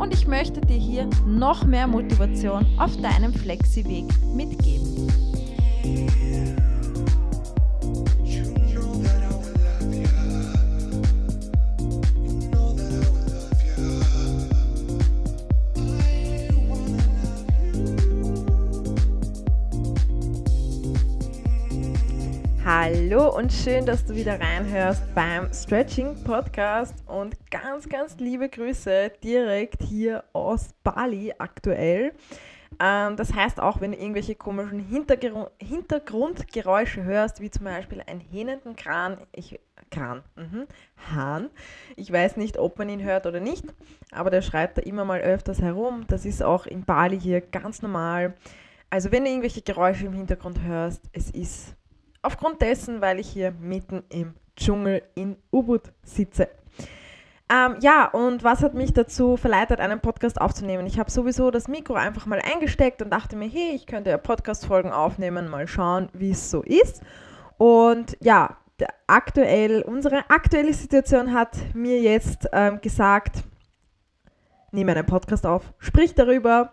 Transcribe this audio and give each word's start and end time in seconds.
und 0.00 0.14
ich 0.14 0.26
möchte 0.26 0.62
dir 0.62 0.78
hier 0.78 1.08
noch 1.26 1.64
mehr 1.64 1.86
Motivation 1.86 2.66
auf 2.78 2.96
deinem 3.02 3.34
Flexi-Weg 3.34 4.06
mitgeben. 4.34 5.12
Hallo 22.92 23.36
und 23.36 23.52
schön, 23.52 23.86
dass 23.86 24.04
du 24.04 24.16
wieder 24.16 24.40
reinhörst 24.40 25.14
beim 25.14 25.52
Stretching 25.52 26.24
Podcast 26.24 26.92
und 27.06 27.36
ganz, 27.48 27.88
ganz 27.88 28.16
liebe 28.18 28.48
Grüße 28.48 29.12
direkt 29.22 29.80
hier 29.80 30.24
aus 30.32 30.70
Bali 30.82 31.32
aktuell. 31.38 32.12
Ähm, 32.80 33.14
das 33.14 33.32
heißt 33.32 33.60
auch, 33.60 33.80
wenn 33.80 33.92
du 33.92 33.96
irgendwelche 33.96 34.34
komischen 34.34 34.80
Hintergru 34.80 35.46
Hintergrundgeräusche 35.62 37.04
hörst, 37.04 37.40
wie 37.40 37.48
zum 37.52 37.66
Beispiel 37.66 38.02
einen 38.04 38.18
hähnenden 38.18 38.74
Kran, 38.74 39.18
ich, 39.30 39.60
Kran, 39.92 40.24
mhm, 40.34 40.66
Hahn. 41.14 41.48
Ich 41.94 42.10
weiß 42.10 42.38
nicht, 42.38 42.58
ob 42.58 42.76
man 42.76 42.88
ihn 42.88 43.04
hört 43.04 43.24
oder 43.24 43.38
nicht, 43.38 43.66
aber 44.10 44.30
der 44.30 44.42
schreit 44.42 44.76
da 44.76 44.82
immer 44.82 45.04
mal 45.04 45.20
öfters 45.20 45.62
herum. 45.62 46.06
Das 46.08 46.24
ist 46.24 46.42
auch 46.42 46.66
in 46.66 46.84
Bali 46.84 47.20
hier 47.20 47.40
ganz 47.40 47.82
normal. 47.82 48.34
Also 48.92 49.12
wenn 49.12 49.22
du 49.22 49.30
irgendwelche 49.30 49.62
Geräusche 49.62 50.06
im 50.06 50.12
Hintergrund 50.12 50.60
hörst, 50.64 51.02
es 51.12 51.30
ist 51.30 51.76
Aufgrund 52.22 52.60
dessen, 52.60 53.00
weil 53.00 53.18
ich 53.18 53.28
hier 53.28 53.52
mitten 53.52 54.02
im 54.10 54.34
Dschungel 54.56 55.02
in 55.14 55.36
Ubud 55.50 55.92
sitze. 56.02 56.48
Ähm, 57.52 57.76
ja, 57.80 58.06
und 58.06 58.44
was 58.44 58.62
hat 58.62 58.74
mich 58.74 58.92
dazu 58.92 59.36
verleitet, 59.36 59.80
einen 59.80 60.00
Podcast 60.00 60.40
aufzunehmen? 60.40 60.86
Ich 60.86 61.00
habe 61.00 61.10
sowieso 61.10 61.50
das 61.50 61.66
Mikro 61.66 61.94
einfach 61.94 62.26
mal 62.26 62.40
eingesteckt 62.40 63.02
und 63.02 63.10
dachte 63.10 63.36
mir, 63.36 63.48
hey, 63.48 63.72
ich 63.74 63.86
könnte 63.86 64.10
ja 64.10 64.18
Podcast-Folgen 64.18 64.92
aufnehmen, 64.92 65.48
mal 65.48 65.66
schauen, 65.66 66.08
wie 66.12 66.30
es 66.30 66.50
so 66.50 66.62
ist. 66.62 67.02
Und 67.58 68.16
ja, 68.20 68.56
aktuell, 69.06 69.82
unsere 69.82 70.30
aktuelle 70.30 70.72
Situation 70.72 71.34
hat 71.34 71.56
mir 71.74 72.00
jetzt 72.00 72.48
ähm, 72.52 72.80
gesagt, 72.80 73.42
nehme 74.70 74.92
einen 74.92 75.06
Podcast 75.06 75.44
auf, 75.44 75.72
sprich 75.78 76.14
darüber 76.14 76.70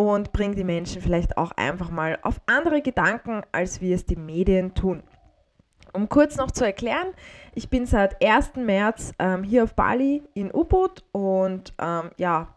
und 0.00 0.32
bring 0.32 0.54
die 0.54 0.64
Menschen 0.64 1.02
vielleicht 1.02 1.36
auch 1.36 1.52
einfach 1.52 1.90
mal 1.90 2.18
auf 2.22 2.40
andere 2.46 2.80
Gedanken, 2.80 3.42
als 3.52 3.82
wie 3.82 3.92
es 3.92 4.06
die 4.06 4.16
Medien 4.16 4.74
tun. 4.74 5.02
Um 5.92 6.08
kurz 6.08 6.36
noch 6.36 6.50
zu 6.50 6.64
erklären, 6.64 7.08
ich 7.54 7.68
bin 7.68 7.84
seit 7.84 8.24
1. 8.24 8.56
März 8.56 9.12
ähm, 9.18 9.42
hier 9.42 9.64
auf 9.64 9.74
Bali 9.74 10.22
in 10.32 10.54
Ubud 10.54 11.04
und 11.12 11.74
ähm, 11.78 12.12
ja, 12.16 12.54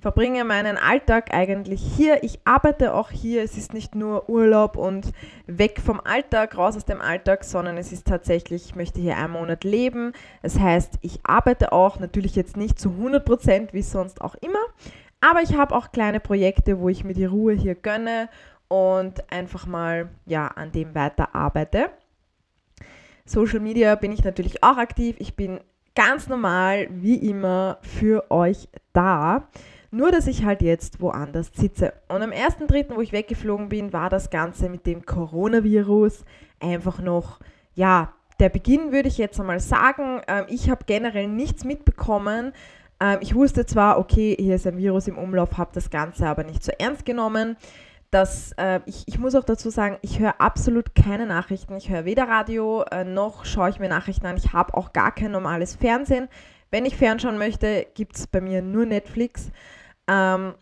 verbringe 0.00 0.44
meinen 0.44 0.78
Alltag 0.78 1.34
eigentlich 1.34 1.82
hier. 1.82 2.22
Ich 2.22 2.40
arbeite 2.44 2.94
auch 2.94 3.10
hier. 3.10 3.42
Es 3.42 3.58
ist 3.58 3.74
nicht 3.74 3.94
nur 3.94 4.30
Urlaub 4.30 4.76
und 4.76 5.12
weg 5.46 5.82
vom 5.84 6.00
Alltag, 6.00 6.56
raus 6.56 6.76
aus 6.76 6.86
dem 6.86 7.02
Alltag, 7.02 7.44
sondern 7.44 7.76
es 7.76 7.92
ist 7.92 8.06
tatsächlich, 8.06 8.66
ich 8.66 8.76
möchte 8.76 9.00
hier 9.00 9.18
einen 9.18 9.32
Monat 9.32 9.64
leben. 9.64 10.12
Das 10.42 10.58
heißt, 10.58 10.94
ich 11.02 11.20
arbeite 11.24 11.72
auch, 11.72 11.98
natürlich 11.98 12.34
jetzt 12.36 12.56
nicht 12.56 12.78
zu 12.78 12.90
100 12.90 13.26
Prozent, 13.26 13.74
wie 13.74 13.82
sonst 13.82 14.22
auch 14.22 14.36
immer, 14.36 14.64
aber 15.20 15.42
ich 15.42 15.54
habe 15.54 15.74
auch 15.74 15.90
kleine 15.90 16.20
Projekte, 16.20 16.78
wo 16.78 16.88
ich 16.88 17.04
mir 17.04 17.14
die 17.14 17.24
Ruhe 17.24 17.52
hier 17.52 17.74
gönne 17.74 18.28
und 18.68 19.30
einfach 19.32 19.66
mal 19.66 20.10
ja, 20.26 20.48
an 20.48 20.72
dem 20.72 20.94
weiter 20.94 21.34
arbeite. 21.34 21.90
Social 23.24 23.60
Media 23.60 23.94
bin 23.94 24.12
ich 24.12 24.24
natürlich 24.24 24.62
auch 24.62 24.76
aktiv. 24.76 25.16
Ich 25.18 25.34
bin 25.34 25.60
ganz 25.94 26.28
normal, 26.28 26.88
wie 26.90 27.16
immer, 27.16 27.78
für 27.82 28.30
euch 28.30 28.68
da. 28.92 29.48
Nur, 29.90 30.12
dass 30.12 30.26
ich 30.26 30.44
halt 30.44 30.62
jetzt 30.62 31.00
woanders 31.00 31.50
sitze. 31.54 31.94
Und 32.08 32.22
am 32.22 32.30
1.3., 32.30 32.94
wo 32.94 33.00
ich 33.00 33.12
weggeflogen 33.12 33.68
bin, 33.68 33.92
war 33.92 34.10
das 34.10 34.30
Ganze 34.30 34.68
mit 34.68 34.86
dem 34.86 35.04
Coronavirus 35.04 36.24
einfach 36.60 37.00
noch, 37.00 37.40
ja, 37.74 38.12
der 38.38 38.50
Beginn 38.50 38.92
würde 38.92 39.08
ich 39.08 39.18
jetzt 39.18 39.40
einmal 39.40 39.60
sagen. 39.60 40.20
Ähm, 40.28 40.44
ich 40.48 40.70
habe 40.70 40.84
generell 40.86 41.26
nichts 41.26 41.64
mitbekommen. 41.64 42.52
Ähm, 43.00 43.18
ich 43.20 43.34
wusste 43.34 43.66
zwar, 43.66 43.98
okay, 43.98 44.36
hier 44.38 44.56
ist 44.56 44.66
ein 44.66 44.78
Virus 44.78 45.08
im 45.08 45.18
Umlauf, 45.18 45.56
habe 45.56 45.70
das 45.74 45.90
Ganze 45.90 46.26
aber 46.26 46.44
nicht 46.44 46.62
so 46.62 46.72
ernst 46.78 47.04
genommen. 47.04 47.56
Das, 48.10 48.52
äh, 48.56 48.80
ich, 48.86 49.04
ich 49.06 49.18
muss 49.18 49.34
auch 49.34 49.44
dazu 49.44 49.68
sagen, 49.68 49.98
ich 50.00 50.18
höre 50.18 50.40
absolut 50.40 50.94
keine 50.94 51.26
Nachrichten. 51.26 51.76
Ich 51.76 51.90
höre 51.90 52.04
weder 52.04 52.26
Radio 52.26 52.82
äh, 52.90 53.04
noch 53.04 53.44
schaue 53.44 53.68
ich 53.68 53.78
mir 53.78 53.88
Nachrichten 53.88 54.26
an. 54.26 54.36
Ich 54.36 54.52
habe 54.52 54.74
auch 54.74 54.92
gar 54.92 55.14
kein 55.14 55.30
normales 55.30 55.76
Fernsehen. 55.76 56.28
Wenn 56.70 56.86
ich 56.86 56.96
fernschauen 56.96 57.38
möchte, 57.38 57.86
gibt 57.94 58.16
es 58.16 58.26
bei 58.26 58.40
mir 58.40 58.62
nur 58.62 58.86
Netflix. 58.86 59.50
Ähm, 60.06 60.54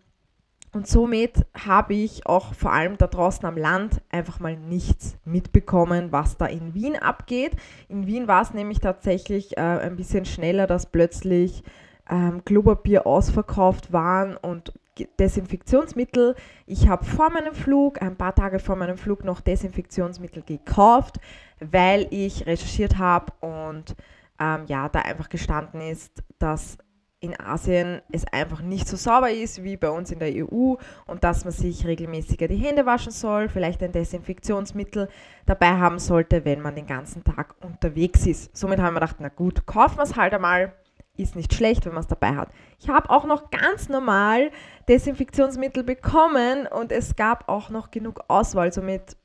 und 0.72 0.86
somit 0.86 1.47
habe 1.54 1.94
ich 1.94 2.26
auch 2.26 2.53
vor 2.53 2.72
allem 2.72 2.98
da 2.98 3.06
draußen 3.06 3.47
am 3.47 3.56
Land 3.56 4.03
einfach 4.10 4.41
mal 4.41 4.56
nichts 4.56 5.16
mitbekommen, 5.24 6.12
was 6.12 6.36
da 6.36 6.47
in 6.47 6.74
Wien 6.74 6.97
abgeht. 6.97 7.53
In 7.88 8.06
Wien 8.06 8.28
war 8.28 8.42
es 8.42 8.53
nämlich 8.53 8.80
tatsächlich 8.80 9.56
äh, 9.56 9.60
ein 9.60 9.97
bisschen 9.97 10.26
schneller, 10.26 10.66
dass 10.66 10.86
plötzlich 10.86 11.62
ähm, 12.11 12.44
Klopapier 12.44 13.06
ausverkauft 13.06 13.93
waren 13.93 14.37
und 14.37 14.72
Desinfektionsmittel. 15.19 16.34
Ich 16.67 16.89
habe 16.89 17.05
vor 17.05 17.31
meinem 17.31 17.55
Flug, 17.55 18.00
ein 18.00 18.17
paar 18.17 18.34
Tage 18.34 18.59
vor 18.59 18.77
meinem 18.77 18.97
Flug, 18.97 19.25
noch 19.25 19.41
Desinfektionsmittel 19.41 20.43
gekauft, 20.43 21.21
weil 21.61 22.06
ich 22.11 22.47
recherchiert 22.47 22.99
habe 22.99 23.33
und 23.41 23.95
ähm, 24.39 24.65
ja, 24.66 24.89
da 24.89 25.00
einfach 25.00 25.28
gestanden 25.28 25.81
ist, 25.81 26.22
dass 26.39 26.78
in 27.21 27.39
Asien 27.41 28.03
es 28.12 28.27
einfach 28.31 28.61
nicht 28.61 28.87
so 28.87 28.97
sauber 28.97 29.31
ist 29.31 29.65
wie 29.65 29.77
bei 29.77 29.89
uns 29.89 30.11
in 30.11 30.19
der 30.19 30.33
EU 30.34 30.75
und 31.06 31.25
dass 31.25 31.45
man 31.45 31.53
sich 31.53 31.87
regelmäßiger 31.87 32.47
die 32.47 32.56
Hände 32.56 32.84
waschen 32.84 33.11
soll, 33.11 33.49
vielleicht 33.49 33.83
ein 33.83 33.93
Desinfektionsmittel 33.93 35.09
dabei 35.47 35.78
haben 35.78 35.99
sollte, 35.99 36.45
wenn 36.45 36.61
man 36.61 36.75
den 36.75 36.87
ganzen 36.87 37.25
Tag 37.25 37.55
unterwegs 37.65 38.27
ist. 38.27 38.55
Somit 38.56 38.81
haben 38.81 38.95
wir 38.95 39.00
gedacht, 39.00 39.16
na 39.19 39.28
gut, 39.28 39.65
kaufen 39.66 39.97
wir 39.97 40.03
es 40.03 40.16
halt 40.16 40.34
einmal 40.34 40.75
ist 41.19 41.37
nicht 41.37 41.54
schlecht, 41.54 41.87
wenn 41.87 41.94
man 41.94 42.03
es 42.03 42.09
dabei 42.09 42.37
hat. 42.37 42.49
Ich 42.78 42.88
habe 42.88 43.10
auch 43.10 43.25
noch 43.25 43.50
ganz 43.50 43.88
normal 43.88 44.50
Desinfektionsmittel 44.88 45.82
bekommen 45.82 46.66
und 46.66 46.93
es 46.93 47.16
gab 47.16 47.49
auch 47.49 47.71
noch 47.71 47.91
genug 47.91 48.21
Auswahl. 48.28 48.72
Somit 48.72 49.16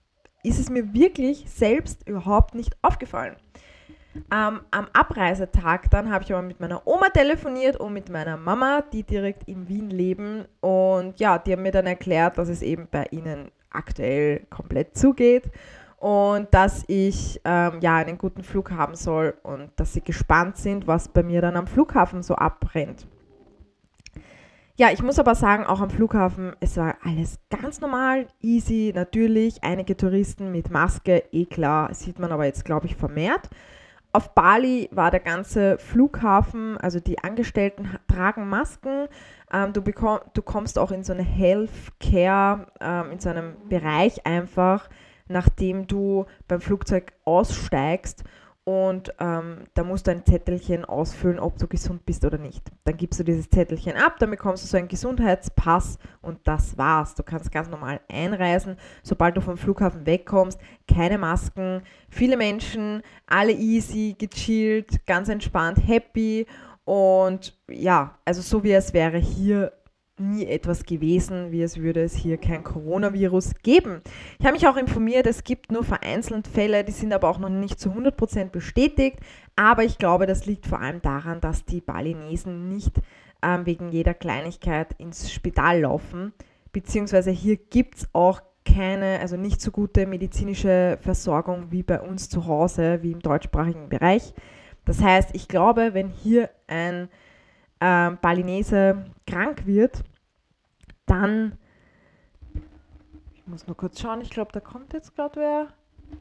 ist 0.43 0.59
es 0.59 0.69
mir 0.69 0.93
wirklich 0.93 1.45
selbst 1.49 2.07
überhaupt 2.07 2.55
nicht 2.55 2.75
aufgefallen. 2.81 3.35
Ähm, 4.33 4.59
am 4.71 4.87
Abreisetag 4.91 5.89
dann 5.89 6.11
habe 6.11 6.23
ich 6.23 6.33
aber 6.33 6.41
mit 6.41 6.59
meiner 6.59 6.85
Oma 6.85 7.09
telefoniert 7.09 7.77
und 7.77 7.93
mit 7.93 8.09
meiner 8.09 8.35
Mama, 8.35 8.83
die 8.91 9.03
direkt 9.03 9.47
in 9.47 9.69
Wien 9.69 9.89
leben. 9.89 10.45
Und 10.59 11.19
ja, 11.19 11.37
die 11.37 11.53
haben 11.53 11.61
mir 11.61 11.71
dann 11.71 11.87
erklärt, 11.87 12.37
dass 12.37 12.49
es 12.49 12.61
eben 12.61 12.87
bei 12.91 13.05
ihnen 13.11 13.51
aktuell 13.69 14.45
komplett 14.49 14.97
zugeht 14.97 15.49
und 16.01 16.51
dass 16.51 16.83
ich 16.87 17.39
ähm, 17.45 17.77
ja 17.79 17.97
einen 17.97 18.17
guten 18.17 18.41
Flug 18.41 18.71
haben 18.71 18.95
soll 18.95 19.35
und 19.43 19.69
dass 19.75 19.93
sie 19.93 20.01
gespannt 20.01 20.57
sind, 20.57 20.87
was 20.87 21.07
bei 21.07 21.21
mir 21.21 21.41
dann 21.41 21.55
am 21.55 21.67
Flughafen 21.67 22.23
so 22.23 22.33
abbrennt. 22.33 23.07
Ja, 24.77 24.89
ich 24.91 25.03
muss 25.03 25.19
aber 25.19 25.35
sagen, 25.35 25.63
auch 25.63 25.79
am 25.79 25.91
Flughafen, 25.91 26.55
es 26.59 26.75
war 26.75 26.95
alles 27.03 27.37
ganz 27.51 27.81
normal, 27.81 28.25
easy, 28.41 28.91
natürlich. 28.95 29.63
Einige 29.63 29.95
Touristen 29.95 30.51
mit 30.51 30.71
Maske, 30.71 31.23
eh 31.31 31.45
klar, 31.45 31.93
sieht 31.93 32.17
man 32.17 32.31
aber 32.31 32.45
jetzt, 32.45 32.65
glaube 32.65 32.87
ich, 32.87 32.95
vermehrt. 32.95 33.51
Auf 34.11 34.33
Bali 34.33 34.89
war 34.91 35.11
der 35.11 35.19
ganze 35.19 35.77
Flughafen, 35.77 36.79
also 36.79 36.99
die 36.99 37.23
Angestellten 37.23 37.91
tragen 38.07 38.49
Masken. 38.49 39.07
Ähm, 39.53 39.71
du, 39.71 39.83
bekomm, 39.83 40.17
du 40.33 40.41
kommst 40.41 40.79
auch 40.79 40.89
in 40.89 41.03
so 41.03 41.13
eine 41.13 41.21
Healthcare, 41.21 42.65
ähm, 42.79 43.11
in 43.11 43.19
so 43.19 43.29
einem 43.29 43.53
Bereich 43.69 44.25
einfach, 44.25 44.89
nachdem 45.31 45.87
du 45.87 46.25
beim 46.47 46.61
Flugzeug 46.61 47.13
aussteigst 47.25 48.23
und 48.63 49.11
ähm, 49.19 49.65
da 49.73 49.83
musst 49.83 50.05
du 50.05 50.11
ein 50.11 50.23
Zettelchen 50.23 50.85
ausfüllen, 50.85 51.39
ob 51.39 51.57
du 51.57 51.67
gesund 51.67 52.05
bist 52.05 52.23
oder 52.25 52.37
nicht. 52.37 52.61
Dann 52.83 52.95
gibst 52.95 53.19
du 53.19 53.23
dieses 53.23 53.49
Zettelchen 53.49 53.95
ab, 53.95 54.17
dann 54.19 54.29
bekommst 54.29 54.63
du 54.63 54.67
so 54.67 54.77
einen 54.77 54.87
Gesundheitspass 54.87 55.97
und 56.21 56.39
das 56.43 56.77
war's. 56.77 57.15
Du 57.15 57.23
kannst 57.23 57.51
ganz 57.51 57.69
normal 57.69 58.01
einreisen, 58.07 58.77
sobald 59.01 59.35
du 59.35 59.41
vom 59.41 59.57
Flughafen 59.57 60.05
wegkommst, 60.05 60.59
keine 60.87 61.17
Masken, 61.17 61.81
viele 62.09 62.37
Menschen, 62.37 63.01
alle 63.25 63.51
easy, 63.51 64.15
gechillt, 64.17 65.07
ganz 65.07 65.27
entspannt, 65.29 65.79
happy 65.87 66.45
und 66.85 67.57
ja, 67.67 68.19
also 68.25 68.41
so 68.41 68.63
wie 68.63 68.73
es 68.73 68.93
wäre 68.93 69.17
hier 69.17 69.71
nie 70.21 70.45
etwas 70.45 70.85
gewesen, 70.85 71.51
wie 71.51 71.61
es 71.61 71.77
würde 71.77 72.01
es 72.03 72.15
hier 72.15 72.37
kein 72.37 72.63
Coronavirus 72.63 73.55
geben. 73.63 74.01
Ich 74.39 74.45
habe 74.45 74.53
mich 74.53 74.67
auch 74.67 74.77
informiert, 74.77 75.25
es 75.25 75.43
gibt 75.43 75.71
nur 75.71 75.83
vereinzelt 75.83 76.47
Fälle, 76.47 76.83
die 76.83 76.91
sind 76.91 77.13
aber 77.13 77.29
auch 77.29 77.39
noch 77.39 77.49
nicht 77.49 77.79
zu 77.79 77.89
100% 77.89 78.49
bestätigt, 78.49 79.19
aber 79.55 79.83
ich 79.83 79.97
glaube, 79.97 80.25
das 80.27 80.45
liegt 80.45 80.67
vor 80.67 80.79
allem 80.79 81.01
daran, 81.01 81.41
dass 81.41 81.65
die 81.65 81.81
Balinesen 81.81 82.69
nicht 82.69 82.93
ähm, 83.41 83.65
wegen 83.65 83.89
jeder 83.89 84.13
Kleinigkeit 84.13 84.93
ins 84.97 85.31
Spital 85.31 85.81
laufen, 85.81 86.33
beziehungsweise 86.71 87.31
hier 87.31 87.57
gibt 87.57 87.97
es 87.97 88.09
auch 88.13 88.41
keine, 88.65 89.19
also 89.19 89.37
nicht 89.37 89.59
so 89.59 89.71
gute 89.71 90.05
medizinische 90.05 90.99
Versorgung 91.01 91.71
wie 91.71 91.83
bei 91.83 91.99
uns 91.99 92.29
zu 92.29 92.45
Hause, 92.45 92.99
wie 93.01 93.11
im 93.11 93.19
deutschsprachigen 93.19 93.89
Bereich. 93.89 94.33
Das 94.85 95.01
heißt, 95.01 95.31
ich 95.33 95.47
glaube, 95.47 95.93
wenn 95.93 96.09
hier 96.09 96.49
ein 96.67 97.09
ähm, 97.79 98.17
Balinese 98.21 99.05
krank 99.25 99.65
wird, 99.65 100.03
dann, 101.11 101.57
ich 103.35 103.45
muss 103.45 103.67
nur 103.67 103.75
kurz 103.75 103.99
schauen, 103.99 104.21
ich 104.21 104.29
glaube, 104.29 104.51
da 104.53 104.59
kommt 104.59 104.93
jetzt 104.93 105.15
gerade 105.15 105.39
wer 105.39 105.67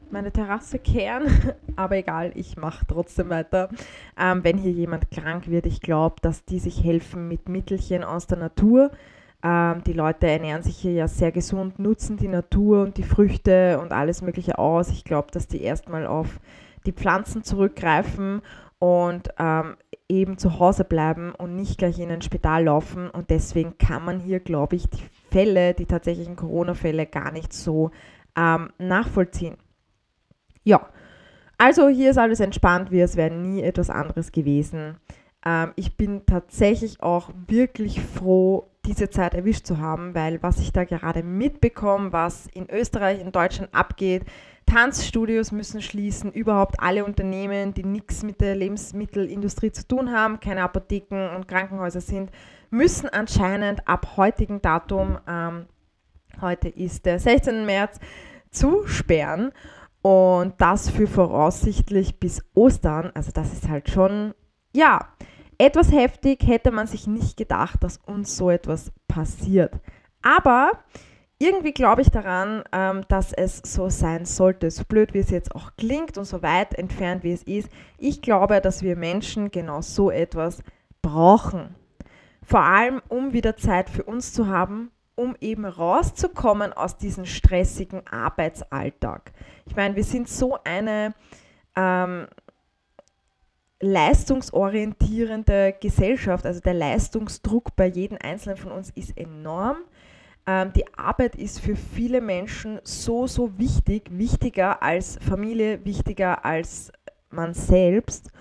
meine 0.09 0.31
Terrasse 0.31 0.79
kehren, 0.79 1.27
aber 1.75 1.97
egal, 1.97 2.31
ich 2.35 2.57
mache 2.57 2.85
trotzdem 2.87 3.29
weiter. 3.29 3.69
Ähm, 4.17 4.43
wenn 4.43 4.57
hier 4.57 4.71
jemand 4.71 5.09
krank 5.11 5.49
wird, 5.49 5.65
ich 5.65 5.81
glaube, 5.81 6.15
dass 6.21 6.45
die 6.45 6.59
sich 6.59 6.83
helfen 6.83 7.27
mit 7.27 7.49
Mittelchen 7.49 8.03
aus 8.03 8.27
der 8.27 8.37
Natur. 8.37 8.91
Ähm, 9.43 9.83
die 9.85 9.93
Leute 9.93 10.27
ernähren 10.27 10.63
sich 10.63 10.77
hier 10.77 10.93
ja 10.93 11.07
sehr 11.07 11.31
gesund, 11.31 11.79
nutzen 11.79 12.17
die 12.17 12.27
Natur 12.27 12.83
und 12.83 12.97
die 12.97 13.03
Früchte 13.03 13.79
und 13.79 13.91
alles 13.91 14.21
Mögliche 14.21 14.59
aus. 14.59 14.89
Ich 14.89 15.03
glaube, 15.03 15.29
dass 15.31 15.47
die 15.47 15.61
erstmal 15.61 16.05
auf 16.07 16.39
die 16.85 16.93
Pflanzen 16.93 17.43
zurückgreifen 17.43 18.41
und 18.79 19.29
ähm, 19.37 19.77
eben 20.11 20.37
zu 20.37 20.59
Hause 20.59 20.83
bleiben 20.83 21.33
und 21.33 21.55
nicht 21.55 21.77
gleich 21.77 21.97
in 21.97 22.11
ein 22.11 22.21
Spital 22.21 22.65
laufen. 22.65 23.09
Und 23.09 23.29
deswegen 23.29 23.77
kann 23.77 24.03
man 24.03 24.19
hier, 24.19 24.41
glaube 24.41 24.75
ich, 24.75 24.89
die 24.89 25.03
Fälle, 25.31 25.73
die 25.73 25.85
tatsächlichen 25.85 26.35
Corona-Fälle, 26.35 27.05
gar 27.05 27.31
nicht 27.31 27.53
so 27.53 27.91
ähm, 28.35 28.71
nachvollziehen. 28.77 29.55
Ja, 30.63 30.89
also 31.57 31.87
hier 31.87 32.11
ist 32.11 32.17
alles 32.17 32.41
entspannt, 32.41 32.91
wie 32.91 32.99
es 32.99 33.15
wäre 33.15 33.33
nie 33.33 33.61
etwas 33.61 33.89
anderes 33.89 34.31
gewesen. 34.31 34.97
Ähm, 35.45 35.71
ich 35.75 35.95
bin 35.95 36.25
tatsächlich 36.25 37.01
auch 37.01 37.29
wirklich 37.47 38.01
froh, 38.01 38.67
diese 38.85 39.09
Zeit 39.09 39.33
erwischt 39.33 39.65
zu 39.65 39.77
haben, 39.77 40.13
weil 40.13 40.41
was 40.43 40.59
ich 40.59 40.73
da 40.73 40.83
gerade 40.83 41.23
mitbekomme, 41.23 42.11
was 42.11 42.47
in 42.47 42.69
Österreich, 42.69 43.21
in 43.21 43.31
Deutschland 43.31 43.73
abgeht, 43.73 44.25
Tanzstudios 44.65 45.51
müssen 45.51 45.81
schließen, 45.81 46.31
überhaupt 46.31 46.79
alle 46.79 47.03
Unternehmen, 47.03 47.73
die 47.73 47.83
nichts 47.83 48.23
mit 48.23 48.39
der 48.41 48.55
Lebensmittelindustrie 48.55 49.71
zu 49.71 49.87
tun 49.87 50.11
haben, 50.11 50.39
keine 50.39 50.63
Apotheken 50.63 51.35
und 51.35 51.47
Krankenhäuser 51.47 52.01
sind, 52.01 52.31
müssen 52.69 53.09
anscheinend 53.09 53.87
ab 53.87 54.15
heutigen 54.17 54.61
Datum, 54.61 55.17
ähm, 55.27 55.65
heute 56.39 56.69
ist 56.69 57.05
der 57.05 57.19
16. 57.19 57.65
März, 57.65 57.99
zusperren. 58.51 59.51
Und 60.01 60.55
das 60.57 60.89
für 60.89 61.07
voraussichtlich 61.07 62.19
bis 62.19 62.43
Ostern. 62.55 63.11
Also 63.13 63.31
das 63.31 63.53
ist 63.53 63.69
halt 63.69 63.89
schon, 63.89 64.33
ja, 64.73 65.09
etwas 65.57 65.91
heftig. 65.91 66.39
Hätte 66.45 66.71
man 66.71 66.87
sich 66.87 67.05
nicht 67.05 67.37
gedacht, 67.37 67.83
dass 67.83 67.97
uns 67.97 68.35
so 68.35 68.49
etwas 68.49 68.91
passiert. 69.07 69.73
Aber 70.23 70.71
irgendwie 71.41 71.73
glaube 71.73 72.01
ich 72.01 72.09
daran, 72.09 72.63
ähm, 72.71 73.03
dass 73.07 73.33
es 73.33 73.61
so 73.63 73.89
sein 73.89 74.25
sollte. 74.25 74.69
So 74.69 74.83
blöd 74.85 75.13
wie 75.13 75.19
es 75.19 75.29
jetzt 75.29 75.55
auch 75.55 75.71
klingt 75.77 76.17
und 76.17 76.25
so 76.25 76.41
weit 76.41 76.73
entfernt 76.75 77.23
wie 77.23 77.33
es 77.33 77.43
ist. 77.43 77.69
Ich 77.97 78.21
glaube, 78.21 78.61
dass 78.61 78.83
wir 78.83 78.95
Menschen 78.95 79.51
genau 79.51 79.81
so 79.81 80.11
etwas 80.11 80.63
brauchen. 81.01 81.75
Vor 82.43 82.61
allem, 82.61 83.01
um 83.07 83.33
wieder 83.33 83.55
Zeit 83.55 83.89
für 83.89 84.03
uns 84.03 84.33
zu 84.33 84.47
haben 84.47 84.91
um 85.21 85.35
eben 85.39 85.65
rauszukommen 85.65 86.73
aus 86.73 86.97
diesem 86.97 87.25
stressigen 87.25 88.05
Arbeitsalltag. 88.07 89.31
Ich 89.67 89.75
meine, 89.75 89.95
wir 89.95 90.03
sind 90.03 90.27
so 90.27 90.57
eine 90.63 91.13
ähm, 91.75 92.27
leistungsorientierende 93.79 95.75
Gesellschaft, 95.79 96.45
also 96.45 96.59
der 96.59 96.73
Leistungsdruck 96.73 97.75
bei 97.75 97.85
jedem 97.85 98.17
Einzelnen 98.21 98.57
von 98.57 98.71
uns 98.71 98.89
ist 98.91 99.15
enorm. 99.17 99.77
Ähm, 100.47 100.73
die 100.73 100.85
Arbeit 100.97 101.35
ist 101.35 101.59
für 101.59 101.75
viele 101.75 102.21
Menschen 102.21 102.79
so, 102.83 103.27
so 103.27 103.57
wichtig, 103.57 104.09
wichtiger 104.11 104.81
als 104.81 105.17
Familie, 105.21 105.83
wichtiger 105.85 106.45
als 106.45 106.91
man 107.29 107.53
selbst. 107.53 108.31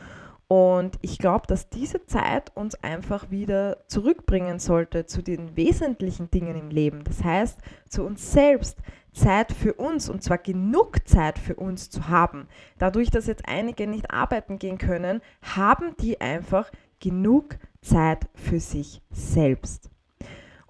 Und 0.48 0.98
ich 1.00 1.18
glaube, 1.18 1.46
dass 1.46 1.68
diese 1.68 2.06
Zeit 2.06 2.50
uns 2.56 2.74
einfach 2.82 3.30
wieder 3.30 3.86
zurückbringen 3.86 4.58
sollte 4.58 5.06
zu 5.06 5.22
den 5.22 5.56
wesentlichen 5.56 6.28
Dingen 6.30 6.56
im 6.56 6.70
Leben. 6.70 7.04
Das 7.04 7.22
heißt, 7.22 7.60
zu 7.88 8.02
uns 8.02 8.32
selbst, 8.32 8.78
Zeit 9.12 9.52
für 9.52 9.74
uns 9.74 10.08
und 10.08 10.24
zwar 10.24 10.38
genug 10.38 11.06
Zeit 11.06 11.38
für 11.38 11.54
uns 11.54 11.88
zu 11.88 12.08
haben. 12.08 12.48
Dadurch, 12.78 13.10
dass 13.10 13.28
jetzt 13.28 13.48
einige 13.48 13.86
nicht 13.86 14.10
arbeiten 14.10 14.58
gehen 14.58 14.78
können, 14.78 15.20
haben 15.42 15.94
die 16.00 16.20
einfach 16.20 16.70
genug 16.98 17.56
Zeit 17.80 18.28
für 18.34 18.58
sich 18.58 19.02
selbst. 19.10 19.88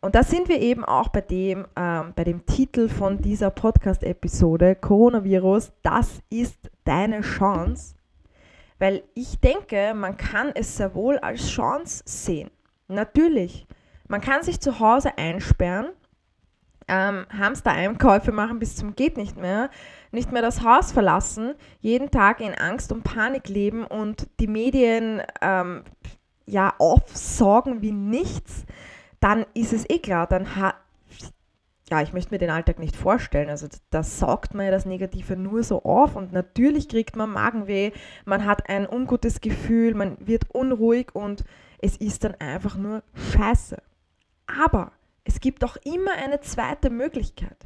Und 0.01 0.15
da 0.15 0.23
sind 0.23 0.49
wir 0.49 0.61
eben 0.61 0.85
auch 0.85 1.09
bei 1.09 1.21
dem, 1.21 1.67
ähm, 1.77 2.13
bei 2.17 2.25
dem 2.25 2.47
Titel 2.47 2.89
von 2.89 3.19
dieser 3.19 3.51
Podcast-Episode, 3.51 4.75
Coronavirus, 4.77 5.73
das 5.83 6.23
ist 6.31 6.71
deine 6.85 7.21
Chance 7.21 7.95
weil 8.81 9.05
ich 9.15 9.39
denke, 9.39 9.93
man 9.95 10.17
kann 10.17 10.51
es 10.55 10.79
sehr 10.79 10.95
wohl 10.95 11.19
als 11.19 11.49
Chance 11.49 12.03
sehen. 12.07 12.51
Natürlich, 12.89 13.67
man 14.09 14.23
kann 14.23 14.43
sich 14.43 14.59
zu 14.59 14.81
Hause 14.81 15.17
einsperren, 15.19 15.91
ähm, 16.89 17.27
Hamster-Einkäufe 17.31 18.33
machen 18.33 18.59
bis 18.59 18.75
zum 18.75 18.97
geht 18.97 19.17
nicht 19.17 19.37
mehr, 19.37 19.71
nicht 20.11 20.33
mehr 20.33 20.43
das 20.43 20.65
Haus 20.65 20.91
verlassen, 20.91 21.55
jeden 21.81 22.11
Tag 22.11 22.41
in 22.41 22.55
Angst 22.55 22.91
und 22.91 23.05
Panik 23.05 23.49
leben 23.49 23.85
und 23.85 24.27
die 24.41 24.49
Medien 24.49 25.23
ähm, 25.43 25.85
ja 26.47 26.75
aufsaugen 26.79 27.83
wie 27.83 27.93
nichts, 27.93 28.65
dann 29.21 29.47
ist 29.55 29.73
es 29.73 29.89
eh 29.89 29.99
klar, 29.99 30.27
dann 30.27 30.57
hat 30.57 30.77
ja, 31.91 32.01
ich 32.03 32.13
möchte 32.13 32.33
mir 32.33 32.39
den 32.39 32.51
Alltag 32.51 32.79
nicht 32.79 32.95
vorstellen. 32.95 33.49
Also 33.49 33.67
da 33.91 34.03
saugt 34.03 34.55
man 34.55 34.67
ja 34.67 34.71
das 34.71 34.87
Negative 34.87 35.37
nur 35.37 35.65
so 35.65 35.83
auf 35.83 36.15
und 36.15 36.33
natürlich 36.33 36.89
kriegt 36.89 37.17
man 37.17 37.31
Magenweh, 37.31 37.91
man 38.25 38.47
hat 38.47 38.69
ein 38.69 38.89
ungutes 38.89 39.41
Gefühl, 39.41 39.95
man 39.95 40.17
wird 40.21 40.45
unruhig 40.55 41.15
und 41.15 41.45
es 41.79 41.97
ist 41.97 42.23
dann 42.23 42.37
einfach 42.37 42.77
nur 42.77 43.03
scheiße. 43.33 43.77
Aber 44.47 44.93
es 45.25 45.41
gibt 45.41 45.65
auch 45.65 45.77
immer 45.79 46.13
eine 46.13 46.41
zweite 46.41 46.91
Möglichkeit. 46.91 47.57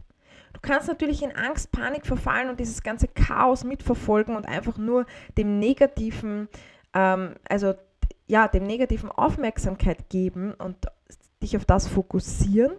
Du 0.55 0.61
kannst 0.61 0.89
natürlich 0.89 1.23
in 1.23 1.33
Angst, 1.33 1.73
Panik 1.73 2.07
verfallen 2.07 2.49
und 2.49 2.61
dieses 2.61 2.83
ganze 2.83 3.09
Chaos 3.09 3.65
mitverfolgen 3.65 4.37
und 4.37 4.47
einfach 4.47 4.79
nur 4.79 5.05
dem 5.37 5.59
negativen, 5.59 6.49
ähm, 6.95 7.35
also 7.49 7.75
ja, 8.27 8.49
dem 8.49 8.65
negativen 8.65 9.11
Aufmerksamkeit 9.11 10.09
geben 10.09 10.55
und 10.55 10.77
dich 11.45 11.57
auf 11.57 11.65
das 11.65 11.87
fokussieren 11.87 12.73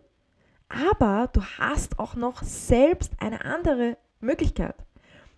aber 0.69 1.29
du 1.31 1.41
hast 1.59 1.99
auch 1.99 2.15
noch 2.15 2.41
selbst 2.43 3.13
eine 3.19 3.45
andere 3.45 3.97
Möglichkeit. 4.19 4.75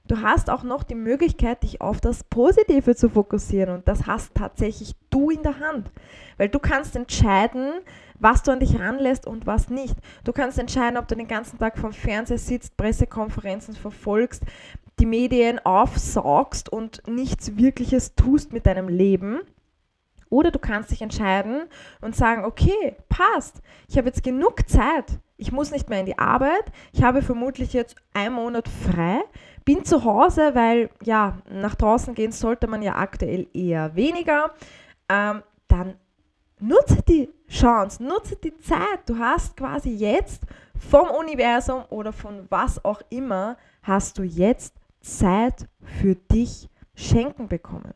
Du 0.07 0.21
hast 0.21 0.49
auch 0.49 0.63
noch 0.63 0.83
die 0.83 0.95
Möglichkeit, 0.95 1.63
dich 1.63 1.81
auf 1.81 1.99
das 1.99 2.23
Positive 2.23 2.95
zu 2.95 3.09
fokussieren 3.09 3.75
und 3.75 3.87
das 3.89 4.07
hast 4.07 4.33
tatsächlich 4.35 4.95
du 5.09 5.29
in 5.31 5.43
der 5.43 5.59
Hand, 5.59 5.91
weil 6.37 6.47
du 6.47 6.59
kannst 6.59 6.95
entscheiden, 6.95 7.73
was 8.17 8.41
du 8.41 8.51
an 8.51 8.61
dich 8.61 8.79
ranlässt 8.79 9.27
und 9.27 9.45
was 9.45 9.69
nicht. 9.69 9.97
Du 10.23 10.31
kannst 10.31 10.57
entscheiden, 10.59 10.97
ob 10.97 11.09
du 11.09 11.15
den 11.15 11.27
ganzen 11.27 11.59
Tag 11.59 11.77
vom 11.77 11.91
Fernseher 11.91 12.37
sitzt, 12.37 12.77
Pressekonferenzen 12.77 13.75
verfolgst, 13.75 14.43
die 14.97 15.05
Medien 15.05 15.59
aufsaugst 15.65 16.69
und 16.69 17.03
nichts 17.05 17.57
Wirkliches 17.57 18.15
tust 18.15 18.53
mit 18.53 18.65
deinem 18.65 18.87
Leben 18.87 19.41
oder 20.29 20.51
du 20.51 20.59
kannst 20.59 20.91
dich 20.91 21.01
entscheiden 21.01 21.63
und 22.01 22.15
sagen, 22.15 22.45
okay, 22.45 22.95
passt, 23.09 23.61
ich 23.87 23.97
habe 23.97 24.07
jetzt 24.07 24.23
genug 24.23 24.67
Zeit, 24.69 25.19
ich 25.37 25.51
muss 25.51 25.71
nicht 25.71 25.89
mehr 25.89 25.99
in 25.99 26.05
die 26.05 26.17
Arbeit, 26.17 26.71
ich 26.91 27.03
habe 27.03 27.21
vermutlich 27.21 27.73
jetzt 27.73 27.95
einen 28.13 28.35
Monat 28.35 28.67
frei, 28.67 29.21
bin 29.65 29.85
zu 29.85 30.03
Hause, 30.03 30.55
weil 30.55 30.89
ja, 31.03 31.37
nach 31.49 31.75
draußen 31.75 32.15
gehen 32.15 32.31
sollte 32.31 32.67
man 32.67 32.81
ja 32.81 32.95
aktuell 32.95 33.47
eher 33.53 33.95
weniger, 33.95 34.51
ähm, 35.09 35.43
dann 35.67 35.95
nutze 36.59 37.01
die 37.07 37.29
Chance, 37.49 38.03
nutze 38.03 38.35
die 38.35 38.57
Zeit. 38.57 39.01
Du 39.05 39.17
hast 39.17 39.55
quasi 39.55 39.89
jetzt 39.89 40.43
vom 40.77 41.09
Universum 41.09 41.83
oder 41.89 42.13
von 42.13 42.45
was 42.49 42.83
auch 42.83 43.01
immer, 43.09 43.57
hast 43.83 44.17
du 44.17 44.23
jetzt 44.23 44.73
Zeit 45.01 45.67
für 45.81 46.15
dich 46.15 46.69
schenken 46.95 47.47
bekommen. 47.47 47.93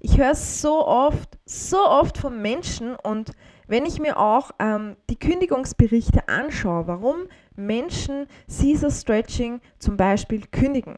Ich 0.00 0.18
höre 0.18 0.34
so 0.34 0.86
oft, 0.86 1.38
so 1.44 1.78
oft 1.78 2.18
von 2.18 2.40
Menschen 2.40 2.96
und 2.96 3.32
wenn 3.68 3.84
ich 3.84 3.98
mir 3.98 4.18
auch 4.18 4.50
ähm, 4.58 4.96
die 5.10 5.18
Kündigungsberichte 5.18 6.28
anschaue, 6.28 6.86
warum 6.86 7.26
Menschen 7.56 8.26
Caesar 8.46 8.90
Stretching 8.90 9.60
zum 9.78 9.96
Beispiel 9.96 10.46
kündigen, 10.46 10.96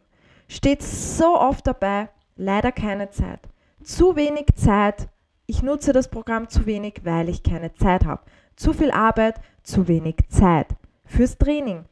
steht 0.49 0.83
so 0.83 1.38
oft 1.38 1.67
dabei, 1.67 2.11
leider 2.37 2.73
keine 2.73 3.11
Zeit. 3.11 3.40
Zu 3.83 4.17
wenig 4.17 4.47
Zeit. 4.55 5.09
Ich 5.47 5.62
nutze 5.62 5.93
das 5.93 6.09
Programm 6.09 6.49
zu 6.49 6.67
wenig, 6.67 7.00
weil 7.05 7.28
ich 7.28 7.43
keine 7.43 7.73
Zeit 7.73 8.05
habe. 8.05 8.23
Zu 8.57 8.75
viel 8.75 8.90
Arbeit, 8.90 9.40
zu 9.62 9.88
wenig 9.88 10.17
Zeit 10.28 10.67
fürs 11.07 11.38
Training. 11.38 11.85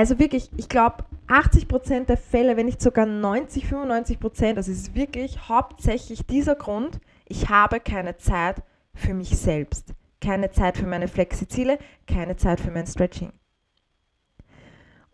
Also 0.00 0.18
wirklich, 0.18 0.48
ich 0.56 0.70
glaube, 0.70 1.04
80% 1.28 2.06
der 2.06 2.16
Fälle, 2.16 2.56
wenn 2.56 2.64
nicht 2.64 2.80
sogar 2.80 3.04
90, 3.04 3.66
95%, 3.66 4.54
das 4.54 4.66
ist 4.66 4.94
wirklich 4.94 5.50
hauptsächlich 5.50 6.24
dieser 6.24 6.54
Grund, 6.54 7.00
ich 7.26 7.50
habe 7.50 7.80
keine 7.80 8.16
Zeit 8.16 8.62
für 8.94 9.12
mich 9.12 9.36
selbst. 9.36 9.92
Keine 10.18 10.50
Zeit 10.52 10.78
für 10.78 10.86
meine 10.86 11.06
Flexiziele, 11.06 11.78
keine 12.06 12.36
Zeit 12.36 12.60
für 12.60 12.70
mein 12.70 12.86
Stretching. 12.86 13.30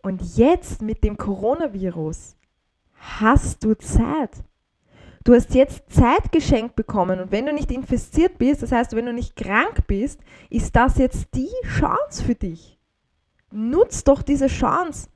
Und 0.01 0.37
jetzt 0.37 0.81
mit 0.81 1.03
dem 1.03 1.17
Coronavirus 1.17 2.37
hast 3.19 3.65
du 3.65 3.73
Zeit. 3.73 4.41
Du 5.25 5.33
hast 5.33 5.53
jetzt 5.53 5.91
Zeit 5.91 6.31
geschenkt 6.31 6.77
bekommen 6.77 7.19
und 7.19 7.33
wenn 7.33 7.45
du 7.45 7.51
nicht 7.51 7.73
infiziert 7.73 8.37
bist, 8.37 8.63
das 8.63 8.71
heißt, 8.71 8.95
wenn 8.95 9.07
du 9.07 9.11
nicht 9.11 9.35
krank 9.35 9.85
bist, 9.85 10.21
ist 10.49 10.77
das 10.77 10.97
jetzt 10.97 11.27
die 11.35 11.51
Chance 11.77 12.23
für 12.23 12.35
dich. 12.35 12.76
Nutz 13.51 14.03
doch 14.03 14.21
diese 14.21 14.47
Chance. 14.47 15.09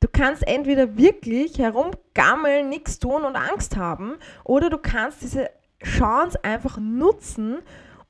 Du 0.00 0.08
kannst 0.10 0.46
entweder 0.46 0.96
wirklich 0.96 1.58
herumgammeln, 1.58 2.68
nichts 2.68 2.98
tun 2.98 3.24
und 3.24 3.36
Angst 3.36 3.76
haben, 3.76 4.16
oder 4.44 4.70
du 4.70 4.78
kannst 4.78 5.22
diese 5.22 5.50
Chance 5.82 6.42
einfach 6.42 6.78
nutzen 6.78 7.58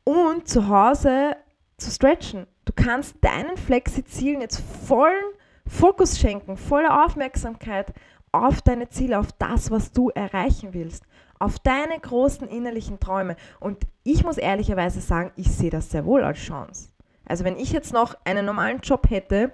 und 0.04 0.48
zu 0.48 0.68
Hause 0.68 1.36
zu 1.76 1.90
stretchen. 1.90 2.46
Du 2.64 2.72
kannst 2.74 3.16
deinen 3.20 3.56
Flexi-Zielen 3.56 4.40
jetzt 4.40 4.62
vollen 4.86 5.24
Fokus 5.66 6.18
schenken, 6.18 6.56
volle 6.56 7.04
Aufmerksamkeit 7.04 7.92
auf 8.32 8.62
deine 8.62 8.88
Ziele, 8.88 9.18
auf 9.18 9.32
das, 9.32 9.70
was 9.70 9.92
du 9.92 10.10
erreichen 10.10 10.72
willst, 10.72 11.04
auf 11.38 11.58
deine 11.58 11.98
großen 12.00 12.48
innerlichen 12.48 13.00
Träume. 13.00 13.36
Und 13.58 13.84
ich 14.04 14.24
muss 14.24 14.38
ehrlicherweise 14.38 15.00
sagen, 15.00 15.32
ich 15.36 15.50
sehe 15.50 15.70
das 15.70 15.90
sehr 15.90 16.04
wohl 16.04 16.22
als 16.22 16.38
Chance. 16.38 16.90
Also 17.30 17.44
wenn 17.44 17.56
ich 17.56 17.72
jetzt 17.72 17.92
noch 17.92 18.16
einen 18.24 18.44
normalen 18.44 18.80
Job 18.80 19.08
hätte, 19.08 19.52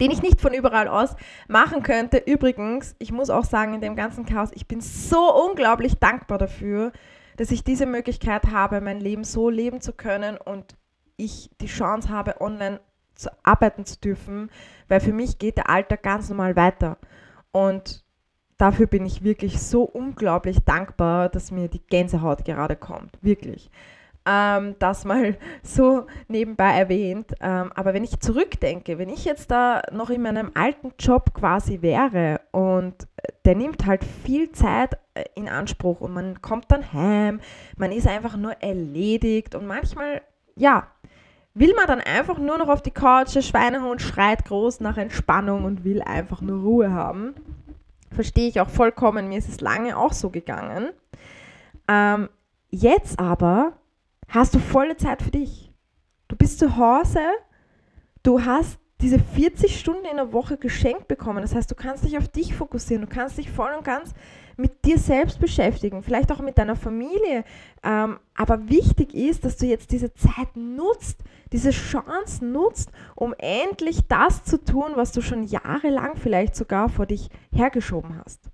den 0.00 0.10
ich 0.10 0.22
nicht 0.22 0.40
von 0.40 0.52
überall 0.52 0.88
aus 0.88 1.16
machen 1.48 1.82
könnte. 1.82 2.18
Übrigens, 2.18 2.94
ich 2.98 3.12
muss 3.12 3.30
auch 3.30 3.44
sagen, 3.44 3.74
in 3.74 3.80
dem 3.80 3.96
ganzen 3.96 4.26
Chaos, 4.26 4.50
ich 4.54 4.68
bin 4.68 4.80
so 4.80 5.34
unglaublich 5.46 5.98
dankbar 5.98 6.38
dafür, 6.38 6.92
dass 7.36 7.50
ich 7.50 7.64
diese 7.64 7.86
Möglichkeit 7.86 8.46
habe, 8.50 8.80
mein 8.80 9.00
Leben 9.00 9.24
so 9.24 9.48
leben 9.48 9.80
zu 9.80 9.92
können 9.92 10.36
und 10.36 10.76
ich 11.16 11.50
die 11.60 11.66
Chance 11.66 12.08
habe, 12.08 12.40
online 12.40 12.80
zu 13.14 13.30
arbeiten 13.42 13.84
zu 13.84 13.98
dürfen, 13.98 14.50
weil 14.86 15.00
für 15.00 15.12
mich 15.12 15.38
geht 15.38 15.56
der 15.56 15.68
Alltag 15.68 16.02
ganz 16.02 16.28
normal 16.28 16.54
weiter. 16.54 16.98
Und 17.50 18.04
dafür 18.56 18.86
bin 18.86 19.04
ich 19.04 19.24
wirklich 19.24 19.60
so 19.60 19.82
unglaublich 19.82 20.60
dankbar, 20.64 21.28
dass 21.28 21.50
mir 21.50 21.68
die 21.68 21.84
Gänsehaut 21.84 22.44
gerade 22.44 22.76
kommt. 22.76 23.18
Wirklich. 23.20 23.70
Ähm, 24.28 24.74
das 24.78 25.06
mal 25.06 25.38
so 25.62 26.06
nebenbei 26.28 26.70
erwähnt. 26.72 27.32
Ähm, 27.40 27.72
aber 27.74 27.94
wenn 27.94 28.04
ich 28.04 28.20
zurückdenke, 28.20 28.98
wenn 28.98 29.08
ich 29.08 29.24
jetzt 29.24 29.50
da 29.50 29.82
noch 29.90 30.10
in 30.10 30.20
meinem 30.22 30.50
alten 30.54 30.92
Job 30.98 31.32
quasi 31.32 31.80
wäre 31.80 32.40
und 32.50 32.94
der 33.46 33.54
nimmt 33.54 33.86
halt 33.86 34.04
viel 34.04 34.52
Zeit 34.52 34.98
äh, 35.14 35.24
in 35.34 35.48
Anspruch 35.48 36.02
und 36.02 36.12
man 36.12 36.42
kommt 36.42 36.70
dann 36.70 36.92
heim, 36.92 37.40
man 37.76 37.90
ist 37.90 38.06
einfach 38.06 38.36
nur 38.36 38.52
erledigt 38.60 39.54
und 39.54 39.66
manchmal, 39.66 40.20
ja, 40.56 40.88
will 41.54 41.74
man 41.74 41.86
dann 41.86 42.00
einfach 42.00 42.38
nur 42.38 42.58
noch 42.58 42.68
auf 42.68 42.82
die 42.82 42.90
Couch, 42.90 43.34
der 43.34 43.42
Schweinehund 43.42 44.02
schreit 44.02 44.44
groß 44.44 44.80
nach 44.80 44.98
Entspannung 44.98 45.64
und 45.64 45.84
will 45.84 46.02
einfach 46.02 46.42
nur 46.42 46.60
Ruhe 46.60 46.92
haben. 46.92 47.34
Verstehe 48.12 48.48
ich 48.48 48.60
auch 48.60 48.68
vollkommen, 48.68 49.28
mir 49.28 49.38
ist 49.38 49.48
es 49.48 49.62
lange 49.62 49.96
auch 49.96 50.12
so 50.12 50.28
gegangen. 50.28 50.90
Ähm, 51.88 52.28
jetzt 52.70 53.18
aber 53.18 53.72
hast 54.28 54.54
du 54.54 54.58
volle 54.58 54.96
Zeit 54.96 55.22
für 55.22 55.30
dich. 55.30 55.72
Du 56.28 56.36
bist 56.36 56.58
zu 56.58 56.76
Hause, 56.76 57.20
du 58.22 58.44
hast 58.44 58.78
diese 59.00 59.18
40 59.18 59.78
Stunden 59.78 60.04
in 60.06 60.16
der 60.16 60.32
Woche 60.32 60.56
geschenkt 60.56 61.08
bekommen. 61.08 61.40
Das 61.40 61.54
heißt, 61.54 61.70
du 61.70 61.74
kannst 61.74 62.04
dich 62.04 62.18
auf 62.18 62.28
dich 62.28 62.54
fokussieren, 62.54 63.06
du 63.06 63.08
kannst 63.08 63.38
dich 63.38 63.50
voll 63.50 63.70
und 63.76 63.84
ganz 63.84 64.12
mit 64.56 64.84
dir 64.84 64.98
selbst 64.98 65.38
beschäftigen, 65.38 66.02
vielleicht 66.02 66.32
auch 66.32 66.40
mit 66.40 66.58
deiner 66.58 66.74
Familie. 66.74 67.44
Ähm, 67.84 68.18
aber 68.34 68.68
wichtig 68.68 69.14
ist, 69.14 69.44
dass 69.44 69.56
du 69.56 69.66
jetzt 69.66 69.92
diese 69.92 70.12
Zeit 70.14 70.56
nutzt, 70.56 71.22
diese 71.52 71.70
Chance 71.70 72.44
nutzt, 72.44 72.90
um 73.14 73.34
endlich 73.38 74.08
das 74.08 74.42
zu 74.42 74.62
tun, 74.62 74.92
was 74.96 75.12
du 75.12 75.20
schon 75.20 75.44
jahrelang 75.44 76.16
vielleicht 76.16 76.56
sogar 76.56 76.88
vor 76.88 77.06
dich 77.06 77.30
hergeschoben 77.52 78.20
hast 78.22 78.50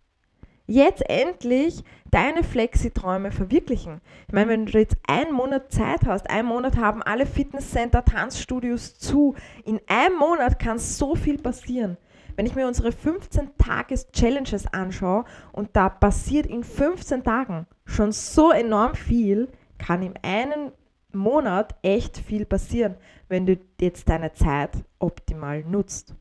jetzt 0.66 1.08
endlich 1.08 1.82
deine 2.10 2.42
Flexi-Träume 2.42 3.32
verwirklichen. 3.32 4.00
Ich 4.26 4.32
meine, 4.32 4.50
wenn 4.50 4.66
du 4.66 4.78
jetzt 4.78 4.96
einen 5.06 5.32
Monat 5.32 5.72
Zeit 5.72 6.06
hast, 6.06 6.30
einen 6.30 6.48
Monat 6.48 6.76
haben 6.76 7.02
alle 7.02 7.26
Fitnesscenter, 7.26 8.04
Tanzstudios 8.04 8.98
zu, 8.98 9.34
in 9.64 9.80
einem 9.86 10.16
Monat 10.16 10.58
kann 10.58 10.78
so 10.78 11.14
viel 11.14 11.38
passieren. 11.38 11.96
Wenn 12.36 12.46
ich 12.46 12.54
mir 12.54 12.66
unsere 12.66 12.90
15-Tages-Challenges 12.90 14.72
anschaue 14.72 15.24
und 15.52 15.70
da 15.74 15.88
passiert 15.88 16.46
in 16.46 16.64
15 16.64 17.22
Tagen 17.22 17.66
schon 17.84 18.12
so 18.12 18.50
enorm 18.50 18.94
viel, 18.94 19.48
kann 19.78 20.02
in 20.02 20.14
einem 20.22 20.72
Monat 21.12 21.76
echt 21.82 22.18
viel 22.18 22.44
passieren, 22.44 22.96
wenn 23.28 23.46
du 23.46 23.58
jetzt 23.80 24.08
deine 24.08 24.32
Zeit 24.32 24.70
optimal 24.98 25.62
nutzt. 25.62 26.14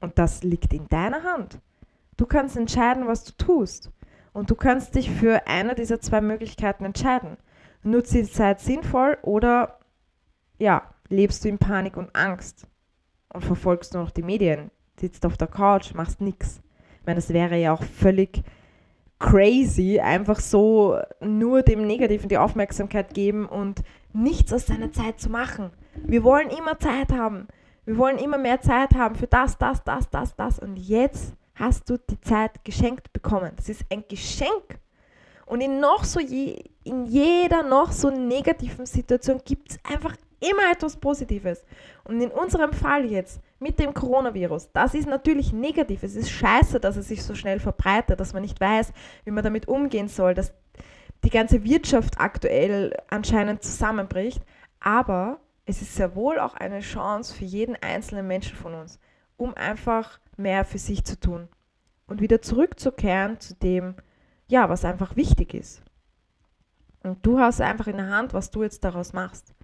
Und 0.00 0.18
das 0.18 0.42
liegt 0.42 0.72
in 0.72 0.88
deiner 0.88 1.22
Hand. 1.22 1.58
Du 2.18 2.26
kannst 2.26 2.56
entscheiden, 2.56 3.06
was 3.06 3.24
du 3.24 3.32
tust. 3.32 3.90
Und 4.34 4.50
du 4.50 4.54
kannst 4.54 4.94
dich 4.94 5.10
für 5.10 5.46
eine 5.46 5.74
dieser 5.74 6.00
zwei 6.00 6.20
Möglichkeiten 6.20 6.84
entscheiden. 6.84 7.38
Nutze 7.82 8.18
die 8.18 8.30
Zeit 8.30 8.60
sinnvoll 8.60 9.16
oder 9.22 9.78
ja, 10.58 10.82
lebst 11.08 11.44
du 11.44 11.48
in 11.48 11.58
Panik 11.58 11.96
und 11.96 12.14
Angst 12.14 12.66
und 13.32 13.44
verfolgst 13.44 13.94
nur 13.94 14.02
noch 14.02 14.10
die 14.10 14.22
Medien, 14.22 14.70
sitzt 14.98 15.24
auf 15.24 15.36
der 15.36 15.46
Couch, 15.46 15.94
machst 15.94 16.20
nichts. 16.20 16.60
Ich 17.00 17.06
meine, 17.06 17.16
das 17.16 17.32
wäre 17.32 17.56
ja 17.56 17.72
auch 17.72 17.84
völlig 17.84 18.42
crazy, 19.20 20.00
einfach 20.00 20.40
so 20.40 20.98
nur 21.20 21.62
dem 21.62 21.86
Negativen 21.86 22.28
die 22.28 22.38
Aufmerksamkeit 22.38 23.14
geben 23.14 23.46
und 23.46 23.82
nichts 24.12 24.52
aus 24.52 24.66
seiner 24.66 24.92
Zeit 24.92 25.20
zu 25.20 25.30
machen. 25.30 25.70
Wir 25.94 26.24
wollen 26.24 26.50
immer 26.50 26.78
Zeit 26.78 27.12
haben. 27.12 27.46
Wir 27.84 27.96
wollen 27.96 28.18
immer 28.18 28.38
mehr 28.38 28.60
Zeit 28.60 28.94
haben 28.94 29.14
für 29.14 29.26
das, 29.26 29.56
das, 29.56 29.82
das, 29.84 30.10
das, 30.10 30.36
das. 30.36 30.58
Und 30.58 30.76
jetzt 30.76 31.34
hast 31.58 31.88
du 31.90 31.98
die 31.98 32.20
Zeit 32.20 32.64
geschenkt 32.64 33.12
bekommen. 33.12 33.52
Das 33.56 33.68
ist 33.68 33.84
ein 33.90 34.04
Geschenk. 34.08 34.78
Und 35.46 35.60
in 35.60 35.80
noch 35.80 36.04
so 36.04 36.20
je, 36.20 36.62
in 36.84 37.06
jeder 37.06 37.62
noch 37.62 37.90
so 37.92 38.10
negativen 38.10 38.86
Situation 38.86 39.40
gibt 39.44 39.70
es 39.70 39.78
einfach 39.82 40.14
immer 40.40 40.70
etwas 40.70 40.96
Positives. 40.96 41.64
Und 42.04 42.20
in 42.20 42.30
unserem 42.30 42.72
Fall 42.72 43.06
jetzt 43.06 43.40
mit 43.58 43.78
dem 43.78 43.94
Coronavirus, 43.94 44.70
das 44.72 44.94
ist 44.94 45.08
natürlich 45.08 45.52
negativ. 45.52 46.02
Es 46.02 46.14
ist 46.16 46.30
scheiße, 46.30 46.80
dass 46.80 46.96
es 46.96 47.08
sich 47.08 47.24
so 47.24 47.34
schnell 47.34 47.60
verbreitet, 47.60 48.20
dass 48.20 48.34
man 48.34 48.42
nicht 48.42 48.60
weiß, 48.60 48.92
wie 49.24 49.30
man 49.30 49.44
damit 49.44 49.68
umgehen 49.68 50.08
soll, 50.08 50.34
dass 50.34 50.52
die 51.24 51.30
ganze 51.30 51.64
Wirtschaft 51.64 52.20
aktuell 52.20 52.94
anscheinend 53.08 53.62
zusammenbricht. 53.62 54.42
Aber 54.80 55.40
es 55.66 55.82
ist 55.82 55.96
sehr 55.96 56.14
wohl 56.14 56.38
auch 56.38 56.54
eine 56.54 56.80
Chance 56.80 57.34
für 57.34 57.44
jeden 57.44 57.76
einzelnen 57.76 58.26
Menschen 58.26 58.56
von 58.56 58.74
uns, 58.74 59.00
um 59.36 59.54
einfach 59.54 60.20
mehr 60.38 60.64
für 60.64 60.78
sich 60.78 61.04
zu 61.04 61.18
tun 61.18 61.48
und 62.06 62.20
wieder 62.20 62.42
zurückzukehren 62.42 63.40
zu 63.40 63.54
dem, 63.54 63.94
ja, 64.46 64.68
was 64.68 64.84
einfach 64.84 65.16
wichtig 65.16 65.54
ist. 65.54 65.82
Und 67.02 67.24
du 67.24 67.38
hast 67.38 67.60
einfach 67.60 67.86
in 67.86 67.98
der 67.98 68.10
Hand, 68.10 68.34
was 68.34 68.50
du 68.50 68.62
jetzt 68.62 68.84
daraus 68.84 69.12
machst. 69.12 69.54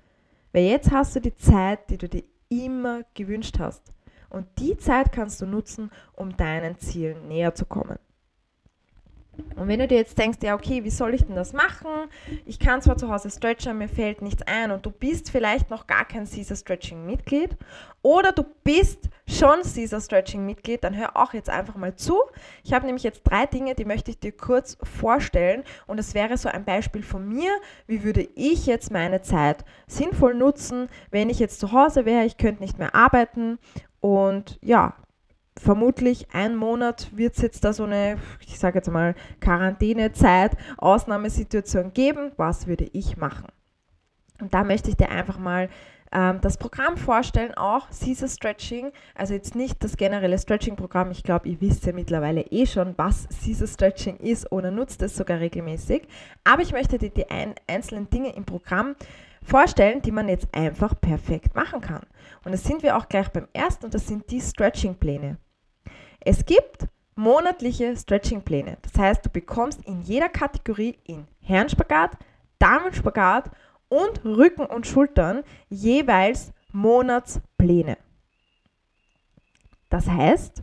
Weil 0.52 0.64
jetzt 0.64 0.92
hast 0.92 1.16
du 1.16 1.20
die 1.20 1.34
Zeit, 1.34 1.90
die 1.90 1.98
du 1.98 2.08
dir 2.08 2.22
immer 2.48 3.02
gewünscht 3.14 3.58
hast. 3.58 3.92
Und 4.30 4.46
die 4.58 4.76
Zeit 4.76 5.12
kannst 5.12 5.40
du 5.40 5.46
nutzen, 5.46 5.90
um 6.12 6.36
deinen 6.36 6.78
Zielen 6.78 7.28
näher 7.28 7.54
zu 7.54 7.66
kommen. 7.66 7.98
Und 9.56 9.68
wenn 9.68 9.78
du 9.78 9.86
dir 9.86 9.98
jetzt 9.98 10.18
denkst, 10.18 10.38
ja, 10.42 10.54
okay, 10.54 10.84
wie 10.84 10.90
soll 10.90 11.14
ich 11.14 11.24
denn 11.24 11.36
das 11.36 11.52
machen? 11.52 11.88
Ich 12.44 12.58
kann 12.58 12.82
zwar 12.82 12.96
zu 12.96 13.10
Hause 13.10 13.30
stretchen, 13.30 13.78
mir 13.78 13.88
fällt 13.88 14.22
nichts 14.22 14.42
ein 14.46 14.70
und 14.70 14.84
du 14.84 14.90
bist 14.90 15.30
vielleicht 15.30 15.70
noch 15.70 15.86
gar 15.86 16.04
kein 16.04 16.28
Caesar 16.28 16.56
Stretching 16.56 17.06
Mitglied 17.06 17.56
oder 18.02 18.32
du 18.32 18.44
bist 18.64 19.08
schon 19.26 19.62
Caesar 19.62 20.00
Stretching 20.00 20.44
Mitglied, 20.44 20.84
dann 20.84 20.96
hör 20.96 21.16
auch 21.16 21.32
jetzt 21.34 21.48
einfach 21.48 21.76
mal 21.76 21.94
zu. 21.96 22.18
Ich 22.62 22.72
habe 22.72 22.86
nämlich 22.86 23.04
jetzt 23.04 23.22
drei 23.24 23.46
Dinge, 23.46 23.74
die 23.74 23.84
möchte 23.84 24.10
ich 24.10 24.18
dir 24.18 24.32
kurz 24.32 24.76
vorstellen 24.82 25.64
und 25.86 25.96
das 25.98 26.14
wäre 26.14 26.36
so 26.36 26.48
ein 26.48 26.64
Beispiel 26.64 27.02
von 27.02 27.26
mir, 27.26 27.50
wie 27.86 28.04
würde 28.04 28.28
ich 28.34 28.66
jetzt 28.66 28.90
meine 28.90 29.22
Zeit 29.22 29.64
sinnvoll 29.86 30.34
nutzen, 30.34 30.88
wenn 31.10 31.30
ich 31.30 31.38
jetzt 31.38 31.60
zu 31.60 31.72
Hause 31.72 32.04
wäre, 32.04 32.24
ich 32.24 32.36
könnte 32.36 32.62
nicht 32.62 32.78
mehr 32.78 32.94
arbeiten 32.94 33.58
und 34.00 34.58
ja, 34.60 34.94
vermutlich 35.58 36.28
ein 36.32 36.56
Monat 36.56 37.16
wird 37.16 37.36
es 37.36 37.42
jetzt 37.42 37.64
da 37.64 37.72
so 37.72 37.84
eine, 37.84 38.18
ich 38.46 38.58
sage 38.58 38.78
jetzt 38.78 38.90
mal, 38.90 39.14
Quarantänezeit, 39.40 40.56
Ausnahmesituation 40.78 41.92
geben. 41.92 42.32
Was 42.36 42.66
würde 42.66 42.88
ich 42.92 43.16
machen? 43.16 43.46
Und 44.40 44.52
da 44.52 44.64
möchte 44.64 44.90
ich 44.90 44.96
dir 44.96 45.10
einfach 45.10 45.38
mal 45.38 45.68
ähm, 46.12 46.40
das 46.40 46.56
Programm 46.58 46.96
vorstellen, 46.96 47.54
auch 47.54 47.88
Caesar 47.90 48.28
Stretching. 48.28 48.92
Also 49.14 49.34
jetzt 49.34 49.54
nicht 49.54 49.82
das 49.82 49.96
generelle 49.96 50.38
Stretching-Programm. 50.38 51.10
Ich 51.10 51.22
glaube, 51.22 51.48
ihr 51.48 51.60
wisst 51.60 51.86
ja 51.86 51.92
mittlerweile 51.92 52.42
eh 52.42 52.66
schon, 52.66 52.94
was 52.96 53.28
Caesar 53.44 53.68
Stretching 53.68 54.18
ist 54.18 54.50
oder 54.50 54.70
nutzt 54.70 55.02
es 55.02 55.16
sogar 55.16 55.40
regelmäßig. 55.40 56.02
Aber 56.44 56.62
ich 56.62 56.72
möchte 56.72 56.98
dir 56.98 57.10
die 57.10 57.30
ein, 57.30 57.54
einzelnen 57.66 58.10
Dinge 58.10 58.34
im 58.34 58.44
Programm 58.44 58.96
vorstellen, 59.42 60.02
die 60.02 60.12
man 60.12 60.28
jetzt 60.28 60.48
einfach 60.52 60.98
perfekt 61.00 61.54
machen 61.54 61.80
kann. 61.80 62.02
Und 62.44 62.52
das 62.52 62.64
sind 62.64 62.82
wir 62.82 62.96
auch 62.96 63.08
gleich 63.08 63.28
beim 63.28 63.48
ersten 63.52 63.86
und 63.86 63.94
das 63.94 64.06
sind 64.06 64.30
die 64.30 64.40
Stretching-Pläne. 64.40 65.38
Es 66.24 66.46
gibt 66.46 66.86
monatliche 67.16 67.96
Stretching-Pläne. 67.96 68.78
Das 68.82 68.98
heißt, 68.98 69.26
du 69.26 69.30
bekommst 69.30 69.84
in 69.84 70.02
jeder 70.02 70.28
Kategorie 70.28 70.98
in 71.04 71.26
Herrenspagat, 71.42 72.12
Damenspagat 72.58 73.50
und 73.88 74.24
Rücken 74.24 74.66
und 74.66 74.86
Schultern 74.86 75.42
jeweils 75.68 76.52
Monatspläne. 76.72 77.98
Das 79.90 80.08
heißt, 80.08 80.62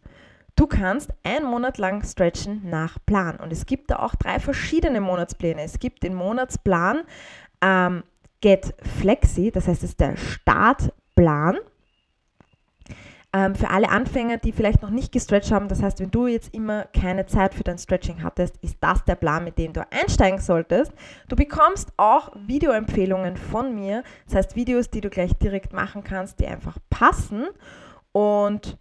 du 0.55 0.67
kannst 0.67 1.11
einen 1.23 1.45
Monat 1.45 1.77
lang 1.77 2.03
stretchen 2.03 2.69
nach 2.69 2.97
Plan. 3.05 3.37
Und 3.37 3.53
es 3.53 3.65
gibt 3.65 3.91
da 3.91 3.99
auch 3.99 4.15
drei 4.15 4.39
verschiedene 4.39 4.99
Monatspläne. 4.99 5.61
Es 5.61 5.79
gibt 5.79 6.03
den 6.03 6.15
Monatsplan 6.15 7.03
ähm, 7.61 8.03
Get 8.41 8.73
Flexi, 8.99 9.51
das 9.51 9.67
heißt, 9.67 9.83
es 9.83 9.91
ist 9.91 9.99
der 9.99 10.17
Startplan. 10.17 11.59
Ähm, 13.33 13.55
für 13.55 13.69
alle 13.69 13.89
Anfänger, 13.89 14.37
die 14.37 14.51
vielleicht 14.51 14.81
noch 14.81 14.89
nicht 14.89 15.13
gestretcht 15.13 15.53
haben, 15.53 15.69
das 15.69 15.81
heißt, 15.81 16.01
wenn 16.01 16.11
du 16.11 16.27
jetzt 16.27 16.53
immer 16.53 16.83
keine 16.93 17.25
Zeit 17.27 17.53
für 17.53 17.63
dein 17.63 17.77
Stretching 17.77 18.23
hattest, 18.23 18.57
ist 18.57 18.75
das 18.81 19.05
der 19.05 19.15
Plan, 19.15 19.45
mit 19.45 19.57
dem 19.57 19.71
du 19.71 19.85
einsteigen 19.89 20.41
solltest. 20.41 20.91
Du 21.29 21.37
bekommst 21.37 21.93
auch 21.95 22.31
Videoempfehlungen 22.35 23.37
von 23.37 23.73
mir, 23.73 24.03
das 24.25 24.35
heißt 24.35 24.55
Videos, 24.57 24.89
die 24.89 24.99
du 24.99 25.09
gleich 25.09 25.33
direkt 25.37 25.71
machen 25.71 26.03
kannst, 26.03 26.41
die 26.41 26.47
einfach 26.47 26.77
passen. 26.89 27.47
Und 28.11 28.77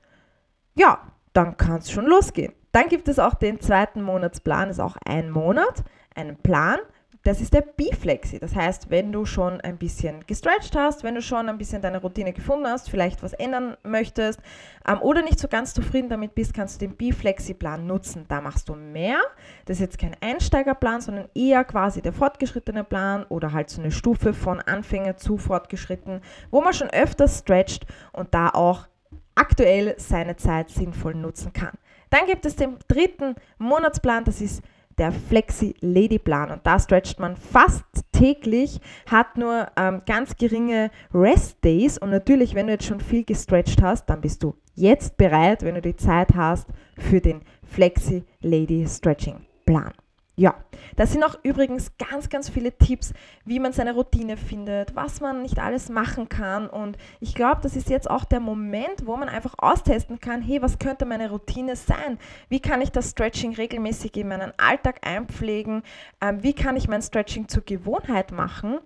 ja, 0.74 0.98
dann 1.32 1.56
kann 1.56 1.76
es 1.76 1.92
schon 1.92 2.06
losgehen. 2.06 2.52
Dann 2.72 2.88
gibt 2.88 3.06
es 3.06 3.20
auch 3.20 3.34
den 3.34 3.60
zweiten 3.60 4.02
Monatsplan, 4.02 4.70
ist 4.70 4.80
auch 4.80 4.96
ein 5.04 5.30
Monat, 5.30 5.84
einen 6.16 6.36
Plan 6.36 6.78
das 7.22 7.40
ist 7.40 7.52
der 7.52 7.60
B-Flexi. 7.60 8.38
Das 8.38 8.54
heißt, 8.54 8.88
wenn 8.90 9.12
du 9.12 9.26
schon 9.26 9.60
ein 9.60 9.76
bisschen 9.76 10.26
gestretched 10.26 10.74
hast, 10.74 11.04
wenn 11.04 11.14
du 11.14 11.22
schon 11.22 11.48
ein 11.48 11.58
bisschen 11.58 11.82
deine 11.82 12.00
Routine 12.00 12.32
gefunden 12.32 12.66
hast, 12.66 12.88
vielleicht 12.88 13.22
was 13.22 13.34
ändern 13.34 13.76
möchtest 13.82 14.40
ähm, 14.88 15.02
oder 15.02 15.22
nicht 15.22 15.38
so 15.38 15.46
ganz 15.46 15.74
zufrieden 15.74 16.08
damit 16.08 16.34
bist, 16.34 16.54
kannst 16.54 16.80
du 16.80 16.86
den 16.86 16.96
B-Flexi-Plan 16.96 17.86
nutzen. 17.86 18.24
Da 18.28 18.40
machst 18.40 18.70
du 18.70 18.74
mehr. 18.74 19.18
Das 19.66 19.76
ist 19.76 19.82
jetzt 19.82 19.98
kein 19.98 20.16
Einsteigerplan, 20.20 21.02
sondern 21.02 21.28
eher 21.34 21.64
quasi 21.64 22.00
der 22.00 22.14
fortgeschrittene 22.14 22.84
Plan 22.84 23.24
oder 23.28 23.52
halt 23.52 23.68
so 23.68 23.82
eine 23.82 23.92
Stufe 23.92 24.32
von 24.32 24.60
Anfänger 24.60 25.18
zu 25.18 25.36
fortgeschritten, 25.36 26.22
wo 26.50 26.62
man 26.62 26.72
schon 26.72 26.88
öfters 26.88 27.40
stretcht 27.40 27.86
und 28.12 28.32
da 28.32 28.48
auch 28.48 28.88
aktuell 29.34 29.94
seine 29.98 30.36
Zeit 30.36 30.70
sinnvoll 30.70 31.14
nutzen 31.14 31.52
kann. 31.52 31.72
Dann 32.08 32.26
gibt 32.26 32.44
es 32.44 32.56
den 32.56 32.76
dritten 32.88 33.36
Monatsplan, 33.58 34.24
das 34.24 34.40
ist 34.40 34.62
der 34.98 35.12
Flexi 35.12 35.74
Lady 35.80 36.18
Plan. 36.18 36.50
Und 36.50 36.66
da 36.66 36.78
stretcht 36.78 37.18
man 37.18 37.36
fast 37.36 37.84
täglich, 38.12 38.80
hat 39.10 39.36
nur 39.36 39.68
ähm, 39.76 40.02
ganz 40.06 40.36
geringe 40.36 40.90
Rest 41.14 41.64
Days. 41.64 41.98
Und 41.98 42.10
natürlich, 42.10 42.54
wenn 42.54 42.66
du 42.66 42.72
jetzt 42.72 42.86
schon 42.86 43.00
viel 43.00 43.24
gestretcht 43.24 43.82
hast, 43.82 44.06
dann 44.06 44.20
bist 44.20 44.42
du 44.42 44.54
jetzt 44.74 45.16
bereit, 45.16 45.62
wenn 45.62 45.74
du 45.74 45.82
die 45.82 45.96
Zeit 45.96 46.34
hast, 46.34 46.68
für 46.98 47.20
den 47.20 47.42
Flexi 47.64 48.24
Lady 48.40 48.86
Stretching 48.86 49.46
Plan. 49.64 49.92
Ja, 50.40 50.54
das 50.96 51.12
sind 51.12 51.22
auch 51.22 51.38
übrigens 51.42 51.92
ganz, 51.98 52.30
ganz 52.30 52.48
viele 52.48 52.72
Tipps, 52.72 53.12
wie 53.44 53.60
man 53.60 53.74
seine 53.74 53.92
Routine 53.92 54.38
findet, 54.38 54.96
was 54.96 55.20
man 55.20 55.42
nicht 55.42 55.58
alles 55.58 55.90
machen 55.90 56.30
kann. 56.30 56.66
Und 56.66 56.96
ich 57.20 57.34
glaube, 57.34 57.60
das 57.62 57.76
ist 57.76 57.90
jetzt 57.90 58.08
auch 58.08 58.24
der 58.24 58.40
Moment, 58.40 59.04
wo 59.04 59.18
man 59.18 59.28
einfach 59.28 59.52
austesten 59.58 60.18
kann, 60.18 60.40
hey, 60.40 60.62
was 60.62 60.78
könnte 60.78 61.04
meine 61.04 61.28
Routine 61.28 61.76
sein? 61.76 62.18
Wie 62.48 62.58
kann 62.58 62.80
ich 62.80 62.90
das 62.90 63.10
Stretching 63.10 63.54
regelmäßig 63.54 64.16
in 64.16 64.28
meinen 64.28 64.54
Alltag 64.56 65.06
einpflegen? 65.06 65.82
Ähm, 66.22 66.42
wie 66.42 66.54
kann 66.54 66.74
ich 66.74 66.88
mein 66.88 67.02
Stretching 67.02 67.46
zur 67.46 67.62
Gewohnheit 67.62 68.32
machen? 68.32 68.78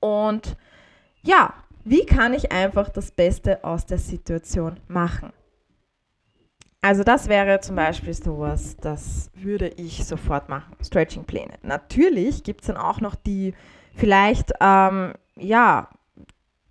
Und 0.00 0.54
ja, 1.22 1.54
wie 1.84 2.04
kann 2.04 2.34
ich 2.34 2.52
einfach 2.52 2.90
das 2.90 3.10
Beste 3.10 3.64
aus 3.64 3.86
der 3.86 3.96
Situation 3.96 4.78
machen? 4.86 5.32
Also 6.80 7.02
das 7.02 7.28
wäre 7.28 7.60
zum 7.60 7.74
Beispiel 7.74 8.14
sowas, 8.14 8.76
das 8.80 9.30
würde 9.34 9.68
ich 9.76 10.04
sofort 10.06 10.48
machen. 10.48 10.76
Stretching-Pläne. 10.80 11.54
Natürlich 11.62 12.44
gibt 12.44 12.60
es 12.60 12.68
dann 12.68 12.76
auch 12.76 13.00
noch 13.00 13.16
die 13.16 13.54
vielleicht, 13.94 14.52
ähm, 14.60 15.14
ja, 15.36 15.88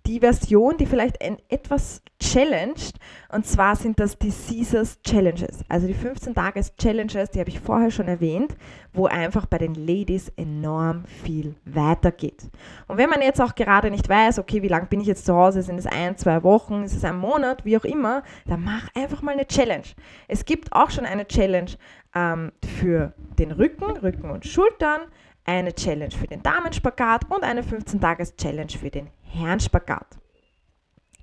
die 0.08 0.20
Version, 0.20 0.78
die 0.78 0.86
vielleicht 0.86 1.18
etwas 1.48 2.02
challenged. 2.18 2.94
Und 3.30 3.46
zwar 3.46 3.76
sind 3.76 4.00
das 4.00 4.18
die 4.18 4.32
Caesars 4.32 4.98
Challenges. 5.02 5.62
Also 5.68 5.86
die 5.86 5.94
15 5.94 6.34
Tages 6.34 6.74
Challenges, 6.76 7.30
die 7.30 7.40
habe 7.40 7.50
ich 7.50 7.60
vorher 7.60 7.90
schon 7.90 8.08
erwähnt, 8.08 8.56
wo 8.94 9.04
einfach 9.04 9.44
bei 9.44 9.58
den 9.58 9.74
Ladies 9.74 10.32
enorm 10.36 11.04
viel 11.04 11.54
weitergeht. 11.66 12.48
Und 12.86 12.96
wenn 12.96 13.10
man 13.10 13.20
jetzt 13.20 13.40
auch 13.40 13.54
gerade 13.54 13.90
nicht 13.90 14.08
weiß, 14.08 14.38
okay, 14.38 14.62
wie 14.62 14.68
lange 14.68 14.86
bin 14.86 15.00
ich 15.00 15.06
jetzt 15.06 15.26
zu 15.26 15.34
Hause, 15.34 15.60
sind 15.62 15.78
es 15.78 15.86
ein, 15.86 16.16
zwei 16.16 16.42
Wochen, 16.42 16.84
ist 16.84 16.96
es 16.96 17.04
ein 17.04 17.18
Monat, 17.18 17.66
wie 17.66 17.76
auch 17.76 17.84
immer, 17.84 18.22
dann 18.46 18.64
mach 18.64 18.88
einfach 18.94 19.20
mal 19.20 19.32
eine 19.32 19.46
Challenge. 19.46 19.86
Es 20.26 20.46
gibt 20.46 20.72
auch 20.72 20.90
schon 20.90 21.04
eine 21.04 21.28
Challenge 21.28 21.72
ähm, 22.14 22.52
für 22.80 23.12
den 23.38 23.52
Rücken, 23.52 23.84
Rücken 23.98 24.30
und 24.30 24.46
Schultern 24.46 25.02
eine 25.48 25.74
Challenge 25.74 26.10
für 26.10 26.26
den 26.26 26.42
Damenspagat 26.42 27.24
und 27.30 27.42
eine 27.42 27.62
15-Tages-Challenge 27.62 28.70
für 28.78 28.90
den 28.90 29.08
Herrenspagat. 29.22 30.18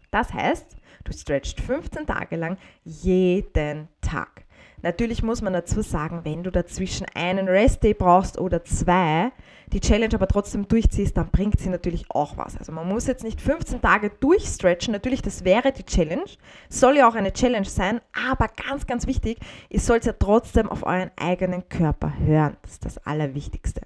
Das 0.10 0.34
heißt, 0.34 0.76
du 1.04 1.14
stretchst 1.14 1.62
15 1.62 2.08
Tage 2.08 2.36
lang 2.36 2.58
jeden 2.84 3.88
Tag. 4.02 4.46
Natürlich 4.82 5.22
muss 5.22 5.44
man 5.44 5.54
dazu 5.54 5.82
sagen, 5.82 6.22
wenn 6.24 6.42
du 6.42 6.52
dazwischen 6.52 7.06
einen 7.14 7.48
Rest-Day 7.48 7.94
brauchst 7.94 8.40
oder 8.40 8.64
zwei, 8.64 9.32
die 9.74 9.80
Challenge 9.80 10.14
aber 10.14 10.28
trotzdem 10.28 10.68
durchziehst, 10.68 11.18
dann 11.18 11.30
bringt 11.30 11.60
sie 11.60 11.70
natürlich 11.70 12.06
auch 12.10 12.38
was. 12.38 12.58
Also 12.58 12.72
man 12.72 12.88
muss 12.88 13.08
jetzt 13.08 13.24
nicht 13.24 13.42
15 13.42 13.82
Tage 13.82 14.12
durchstretchen, 14.20 14.92
natürlich, 14.92 15.22
das 15.22 15.44
wäre 15.44 15.72
die 15.72 15.84
Challenge, 15.84 16.26
soll 16.70 16.98
ja 16.98 17.08
auch 17.08 17.16
eine 17.16 17.34
Challenge 17.34 17.66
sein, 17.66 18.02
aber 18.14 18.48
ganz, 18.48 18.86
ganz 18.86 19.08
wichtig, 19.08 19.40
ihr 19.70 19.80
sollt 19.80 20.06
ja 20.06 20.14
trotzdem 20.14 20.70
auf 20.70 20.86
euren 20.86 21.12
eigenen 21.16 21.68
Körper 21.70 22.14
hören. 22.20 22.58
Das 22.62 22.74
ist 22.74 22.86
das 22.86 22.98
Allerwichtigste. 23.06 23.82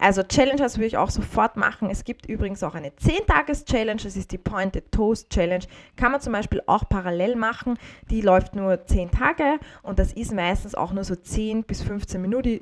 Also 0.00 0.22
Challenges 0.22 0.76
würde 0.78 0.86
ich 0.86 0.96
auch 0.96 1.10
sofort 1.10 1.56
machen. 1.56 1.90
Es 1.90 2.04
gibt 2.04 2.26
übrigens 2.26 2.62
auch 2.62 2.76
eine 2.76 2.90
10-Tages-Challenge, 2.90 4.00
das 4.00 4.16
ist 4.16 4.30
die 4.30 4.38
Pointed 4.38 4.92
Toast 4.92 5.28
Challenge. 5.30 5.64
Kann 5.96 6.12
man 6.12 6.20
zum 6.20 6.32
Beispiel 6.32 6.62
auch 6.66 6.88
parallel 6.88 7.34
machen. 7.34 7.76
Die 8.08 8.20
läuft 8.20 8.54
nur 8.54 8.86
10 8.86 9.10
Tage 9.10 9.58
und 9.82 9.98
das 9.98 10.12
ist 10.12 10.32
meistens 10.32 10.76
auch 10.76 10.92
nur 10.92 11.02
so 11.02 11.16
10 11.16 11.64
bis 11.64 11.82
15 11.82 12.20
Minuten, 12.22 12.60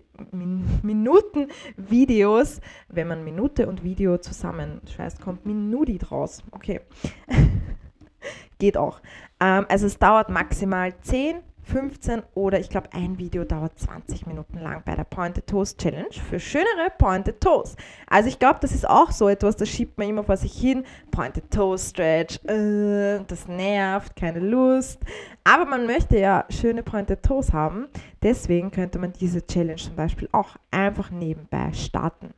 Minuten 0.82 1.48
Videos. 1.76 2.62
Wenn 2.88 3.08
man 3.08 3.22
Minute 3.22 3.66
und 3.68 3.84
Video 3.84 4.16
zusammenschweißt, 4.16 5.20
kommt 5.20 5.44
Minudi 5.44 5.98
draus. 5.98 6.42
Okay. 6.52 6.80
Geht 8.58 8.78
auch. 8.78 9.00
Ähm, 9.40 9.66
also 9.68 9.86
es 9.86 9.98
dauert 9.98 10.30
maximal 10.30 10.94
10 11.02 11.42
15 11.66 12.22
oder 12.34 12.60
ich 12.60 12.68
glaube, 12.68 12.92
ein 12.92 13.18
Video 13.18 13.44
dauert 13.44 13.78
20 13.78 14.26
Minuten 14.26 14.58
lang 14.60 14.82
bei 14.84 14.94
der 14.94 15.04
Pointed 15.04 15.46
Toast 15.48 15.78
Challenge 15.78 16.12
für 16.12 16.38
schönere 16.38 16.90
Pointed 16.96 17.40
Toes. 17.40 17.74
Also 18.08 18.28
ich 18.28 18.38
glaube, 18.38 18.60
das 18.60 18.72
ist 18.72 18.88
auch 18.88 19.10
so 19.10 19.28
etwas, 19.28 19.56
das 19.56 19.68
schiebt 19.68 19.98
man 19.98 20.08
immer 20.08 20.22
vor 20.22 20.36
sich 20.36 20.52
hin. 20.52 20.84
Pointed 21.10 21.50
Toes 21.50 21.90
Stretch, 21.90 22.38
äh, 22.44 23.20
das 23.26 23.48
nervt, 23.48 24.14
keine 24.14 24.38
Lust. 24.38 25.00
Aber 25.42 25.64
man 25.64 25.86
möchte 25.86 26.18
ja 26.18 26.44
schöne 26.50 26.84
Pointed 26.84 27.22
Toes 27.22 27.52
haben. 27.52 27.88
Deswegen 28.22 28.70
könnte 28.70 28.98
man 28.98 29.12
diese 29.12 29.44
Challenge 29.44 29.76
zum 29.76 29.96
Beispiel 29.96 30.28
auch 30.32 30.56
einfach 30.70 31.10
nebenbei 31.10 31.72
starten. 31.72 32.32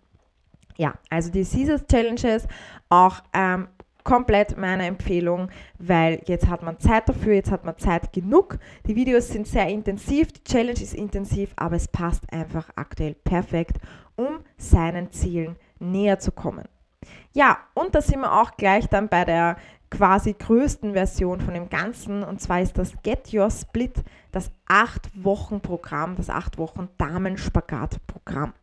Ja, 0.79 0.95
also 1.11 1.31
die 1.31 1.45
Caesars 1.45 1.87
Challenges 1.87 2.47
auch 2.89 3.21
ähm, 3.35 3.69
komplett 4.09 4.57
meine 4.57 4.87
Empfehlung, 4.87 5.51
weil 5.79 6.23
jetzt 6.25 6.49
hat 6.49 6.63
man 6.63 6.79
Zeit 6.79 7.07
dafür, 7.11 7.35
jetzt 7.35 7.51
hat 7.51 7.67
man 7.67 7.77
Zeit 7.77 8.15
genug. 8.15 8.59
Die 8.87 8.97
Videos 8.97 9.29
sind 9.29 9.47
sehr 9.47 9.69
intensiv, 9.69 10.33
die 10.33 10.43
Challenge 10.45 10.81
ist 10.81 10.95
intensiv, 10.95 11.53
aber 11.57 11.77
es 11.77 11.89
passt 11.89 12.33
einfach 12.33 12.71
aktuell 12.75 13.13
perfekt, 13.13 13.77
um 14.17 14.39
seinen 14.57 15.13
Zielen 15.13 15.57
näher 15.79 16.19
zu 16.19 16.33
kommen. 16.33 16.65
Ja, 17.35 17.59
und 17.75 17.95
da 17.95 18.01
sind 18.01 18.21
wir 18.21 18.33
auch 18.33 18.57
gleich 18.57 18.89
dann 18.89 19.11
bei 19.11 19.27
der 19.27 19.59
quasi 19.91 20.33
größten 20.33 20.95
Version 20.95 21.43
von 21.43 21.53
dem 21.53 21.69
Ganzen 21.69 22.23
und 22.23 22.41
zwar 22.41 22.63
ist 22.63 22.79
das 22.79 22.95
Get 23.03 23.35
Your 23.35 23.51
Split, 23.51 24.03
das 24.33 24.51
8-Wochen-Programm, 24.71 26.17
das 26.17 26.31
8-Wochen-Damenspagat-Programm. 26.31 28.55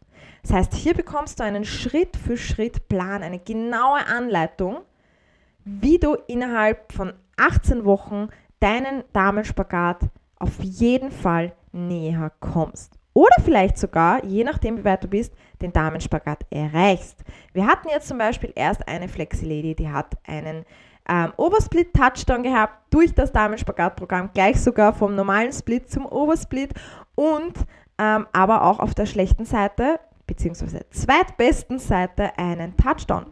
Das 0.42 0.54
heißt, 0.54 0.74
hier 0.74 0.96
bekommst 0.96 1.40
du 1.40 1.44
einen 1.44 1.66
Schritt-für-Schritt-Plan, 1.66 3.22
eine 3.22 3.38
genaue 3.38 4.08
Anleitung, 4.08 4.80
wie 5.66 6.00
du 6.00 6.16
innerhalb 6.28 6.94
von 6.94 7.14
18 7.38 7.84
Wochen 7.84 8.30
deinen 8.60 9.04
Damenspagat 9.12 10.00
auf 10.38 10.64
jeden 10.64 11.12
Fall 11.12 11.54
näher 11.72 12.32
kommst. 12.40 12.98
Oder 13.14 13.36
vielleicht 13.44 13.78
sogar, 13.78 14.24
je 14.26 14.44
nachdem 14.44 14.78
wie 14.78 14.84
weit 14.84 15.04
du 15.04 15.08
bist, 15.08 15.34
den 15.62 15.72
Damenspagat 15.72 16.46
erreichst. 16.50 17.24
Wir 17.54 17.66
hatten 17.66 17.90
jetzt 17.90 18.08
zum 18.08 18.18
Beispiel 18.18 18.52
erst 18.56 18.88
eine 18.88 19.08
Flexi-Lady, 19.08 19.74
die 19.74 19.90
hat 19.90 20.18
einen 20.28 20.66
ähm, 21.08 21.32
Obersplit-Touchdown 21.38 22.44
gehabt 22.44 22.94
durch 22.94 23.14
das 23.14 23.32
Damenspagat-Programm, 23.32 24.32
gleich 24.34 24.62
sogar 24.62 24.94
vom 24.94 25.16
normalen 25.16 25.54
Split 25.54 25.90
zum 25.90 26.06
Obersplit 26.06 26.74
und 27.16 27.54
ähm, 27.98 28.28
aber 28.34 28.64
auch 28.64 28.80
auf 28.80 28.94
der 28.94 29.06
schlechten 29.06 29.46
Seite, 29.46 30.00
beziehungsweise 30.28 30.86
zweitbesten 30.90 31.80
Seite 31.80 32.38
einen 32.38 32.76
Touchdown. 32.76 33.26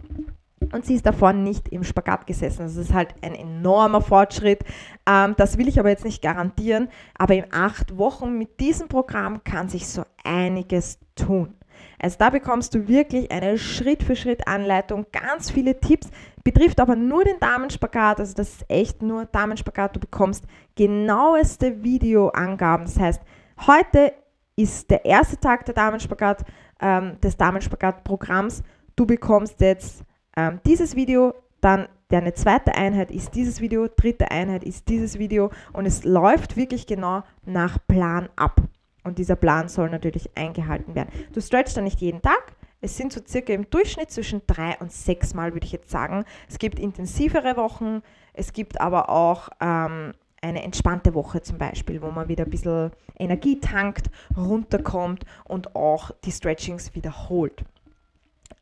Und 0.74 0.86
sie 0.86 0.96
ist 0.96 1.06
davor 1.06 1.34
nicht 1.34 1.70
im 1.70 1.84
Spagat 1.84 2.28
gesessen. 2.28 2.64
Das 2.64 2.76
ist 2.76 2.94
halt 2.94 3.14
ein 3.22 3.36
enormer 3.36 4.02
Fortschritt. 4.02 4.64
Ähm, 5.08 5.36
das 5.38 5.58
will 5.58 5.68
ich 5.68 5.80
aber 5.80 5.90
jetzt 5.90 6.06
nicht 6.06 6.22
garantieren. 6.22 6.90
Aber 7.18 7.36
in 7.36 7.46
acht 7.52 7.98
Wochen 7.98 8.38
mit 8.38 8.60
diesem 8.60 8.88
Programm 8.88 9.44
kann 9.44 9.70
sich 9.70 9.88
so 9.88 10.04
einiges 10.24 11.00
tun. 11.16 11.56
Also 12.00 12.18
da 12.20 12.30
bekommst 12.30 12.76
du 12.76 12.88
wirklich 12.88 13.32
eine 13.32 13.58
Schritt-für-Schritt-Anleitung, 13.58 15.06
ganz 15.12 15.50
viele 15.50 15.80
Tipps, 15.80 16.10
betrifft 16.44 16.80
aber 16.80 16.96
nur 16.96 17.24
den 17.24 17.40
Damenspagat, 17.40 18.20
also 18.20 18.34
das 18.36 18.50
ist 18.50 18.70
echt 18.70 19.02
nur 19.02 19.26
Damenspagat. 19.26 19.96
Du 19.96 20.00
bekommst 20.00 20.46
genaueste 20.76 21.84
Videoangaben. 21.84 22.86
Das 22.86 23.00
heißt, 23.00 23.22
heute 23.68 24.14
ist 24.56 24.90
der 24.92 25.06
erste 25.06 25.38
Tag 25.38 25.66
der 25.66 25.74
Damenspagat, 25.74 26.44
ähm, 26.82 27.20
des 27.22 27.38
Damenspagat-Programms. 27.38 28.64
Du 28.96 29.06
bekommst 29.06 29.60
jetzt 29.62 30.04
ähm, 30.36 30.60
dieses 30.66 30.96
Video, 30.96 31.34
dann 31.62 31.88
deine 32.10 32.34
zweite 32.34 32.76
Einheit 32.76 33.12
ist 33.12 33.36
dieses 33.36 33.62
Video, 33.62 33.88
dritte 33.88 34.32
Einheit 34.32 34.64
ist 34.64 34.88
dieses 34.90 35.18
Video 35.18 35.52
und 35.72 35.86
es 35.86 36.04
läuft 36.04 36.58
wirklich 36.58 36.88
genau 36.88 37.24
nach 37.46 37.78
Plan 37.88 38.30
ab. 38.36 38.62
Und 39.04 39.18
dieser 39.18 39.36
Plan 39.36 39.68
soll 39.68 39.90
natürlich 39.90 40.30
eingehalten 40.36 40.96
werden. 40.96 41.10
Du 41.34 41.42
stretchst 41.42 41.76
dann 41.76 41.84
nicht 41.84 42.00
jeden 42.00 42.22
Tag. 42.22 42.54
Es 42.80 42.98
sind 42.98 43.14
so 43.14 43.22
circa 43.26 43.54
im 43.54 43.70
Durchschnitt 43.70 44.12
zwischen 44.12 44.42
drei 44.48 44.78
und 44.80 44.92
sechs 44.92 45.34
Mal, 45.34 45.54
würde 45.54 45.66
ich 45.66 45.72
jetzt 45.72 45.90
sagen. 45.90 46.26
Es 46.50 46.60
gibt 46.60 46.80
intensivere 46.80 47.56
Wochen, 47.56 48.02
es 48.34 48.52
gibt 48.52 48.82
aber 48.82 49.10
auch 49.10 49.50
ähm, 49.62 50.14
eine 50.42 50.64
entspannte 50.64 51.14
Woche 51.14 51.42
zum 51.42 51.58
Beispiel, 51.58 52.02
wo 52.02 52.12
man 52.12 52.28
wieder 52.28 52.44
ein 52.44 52.50
bisschen 52.50 52.92
Energie 53.18 53.60
tankt, 53.60 54.10
runterkommt 54.36 55.24
und 55.46 55.76
auch 55.76 56.12
die 56.26 56.32
Stretchings 56.32 56.94
wiederholt. 56.96 57.64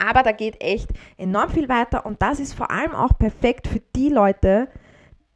Aber 0.05 0.23
da 0.23 0.31
geht 0.31 0.61
echt 0.61 0.89
enorm 1.17 1.49
viel 1.49 1.69
weiter 1.69 2.05
und 2.05 2.21
das 2.21 2.39
ist 2.39 2.53
vor 2.53 2.71
allem 2.71 2.93
auch 2.93 3.17
perfekt 3.17 3.67
für 3.67 3.81
die 3.95 4.09
Leute, 4.09 4.67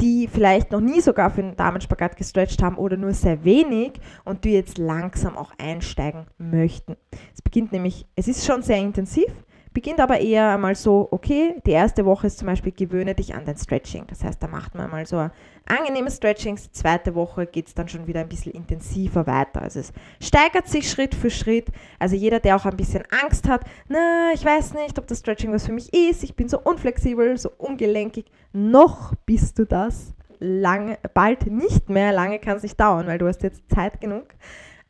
die 0.01 0.27
vielleicht 0.27 0.71
noch 0.71 0.81
nie 0.81 0.99
sogar 0.99 1.29
für 1.29 1.41
einen 1.41 1.55
Damenspagat 1.55 2.17
gestretcht 2.17 2.61
haben 2.61 2.77
oder 2.77 2.97
nur 2.97 3.13
sehr 3.13 3.43
wenig 3.43 3.93
und 4.25 4.43
die 4.43 4.51
jetzt 4.51 4.77
langsam 4.77 5.37
auch 5.37 5.51
einsteigen 5.57 6.25
möchten. 6.37 6.97
Es 7.33 7.41
beginnt 7.41 7.71
nämlich, 7.71 8.05
es 8.15 8.27
ist 8.27 8.45
schon 8.45 8.61
sehr 8.61 8.77
intensiv, 8.77 9.31
beginnt 9.75 9.99
aber 9.99 10.19
eher 10.19 10.53
einmal 10.53 10.73
so, 10.73 11.09
okay, 11.11 11.61
die 11.65 11.71
erste 11.71 12.05
Woche 12.05 12.27
ist 12.27 12.39
zum 12.39 12.47
Beispiel, 12.47 12.71
gewöhne 12.71 13.13
dich 13.13 13.35
an 13.35 13.45
dein 13.45 13.57
Stretching. 13.57 14.05
Das 14.07 14.23
heißt, 14.23 14.41
da 14.41 14.47
macht 14.47 14.73
man 14.73 14.89
mal 14.89 15.05
so 15.05 15.29
angenehme 15.67 16.09
Stretchings. 16.09 16.63
Die 16.63 16.71
zweite 16.71 17.13
Woche 17.13 17.45
geht 17.45 17.67
es 17.67 17.75
dann 17.75 17.89
schon 17.89 18.07
wieder 18.07 18.21
ein 18.21 18.29
bisschen 18.29 18.53
intensiver 18.53 19.27
weiter. 19.27 19.61
Also 19.61 19.81
es 19.81 19.93
steigert 20.21 20.67
sich 20.67 20.89
Schritt 20.89 21.13
für 21.13 21.29
Schritt. 21.29 21.67
Also 21.99 22.15
jeder, 22.15 22.39
der 22.39 22.55
auch 22.55 22.65
ein 22.65 22.77
bisschen 22.77 23.03
Angst 23.21 23.49
hat, 23.49 23.65
na, 23.89 24.31
ich 24.33 24.45
weiß 24.45 24.75
nicht, 24.75 24.97
ob 24.97 25.07
das 25.07 25.19
Stretching 25.19 25.51
was 25.51 25.65
für 25.65 25.73
mich 25.73 25.93
ist, 25.93 26.23
ich 26.23 26.35
bin 26.35 26.47
so 26.47 26.59
unflexibel, 26.61 27.37
so 27.37 27.51
ungelenkig, 27.57 28.25
noch 28.53 29.13
bist 29.25 29.59
du 29.59 29.65
das. 29.65 30.13
Lange, 30.39 30.97
bald 31.13 31.47
nicht 31.47 31.89
mehr, 31.89 32.13
lange 32.13 32.39
kann 32.39 32.57
es 32.57 32.63
nicht 32.63 32.79
dauern, 32.79 33.07
weil 33.07 33.17
du 33.17 33.27
hast 33.27 33.43
jetzt 33.43 33.69
Zeit 33.69 33.99
genug. 33.99 34.25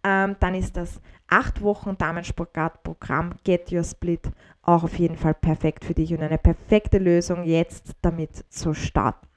Ähm, 0.06 0.36
dann 0.40 0.54
ist 0.54 0.78
das 0.78 1.02
acht 1.28 1.64
Wochen 1.64 1.98
Damensportprogramm 1.98 3.34
Get 3.44 3.72
Your 3.72 3.84
Split 3.84 4.30
auch 4.62 4.84
auf 4.84 5.00
jeden 5.00 5.18
Fall 5.18 5.34
perfekt 5.34 5.84
für 5.84 5.96
dich 5.96 6.14
und 6.14 6.22
eine 6.22 6.38
perfekte 6.38 7.00
Lösung 7.00 7.44
jetzt 7.44 7.94
damit 8.04 8.46
zu 8.54 8.76
starten. 8.76 9.28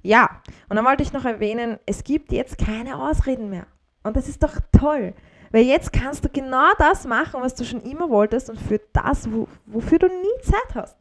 Ja, 0.00 0.40
und 0.70 0.76
dann 0.76 0.86
wollte 0.86 1.02
ich 1.02 1.12
noch 1.12 1.26
erwähnen, 1.26 1.78
es 1.84 2.04
gibt 2.04 2.32
jetzt 2.32 2.56
keine 2.56 2.98
Ausreden 2.98 3.50
mehr. 3.50 3.66
Und 4.02 4.16
das 4.16 4.28
ist 4.28 4.42
doch 4.42 4.54
toll, 4.72 5.12
weil 5.50 5.64
jetzt 5.64 5.92
kannst 5.92 6.24
du 6.24 6.30
genau 6.30 6.70
das 6.78 7.06
machen, 7.06 7.42
was 7.42 7.54
du 7.54 7.64
schon 7.64 7.82
immer 7.82 8.08
wolltest 8.08 8.48
und 8.48 8.58
für 8.58 8.80
das, 8.94 9.30
wo, 9.30 9.46
wofür 9.66 9.98
du 9.98 10.06
nie 10.06 10.42
Zeit 10.42 10.74
hast. 10.74 10.96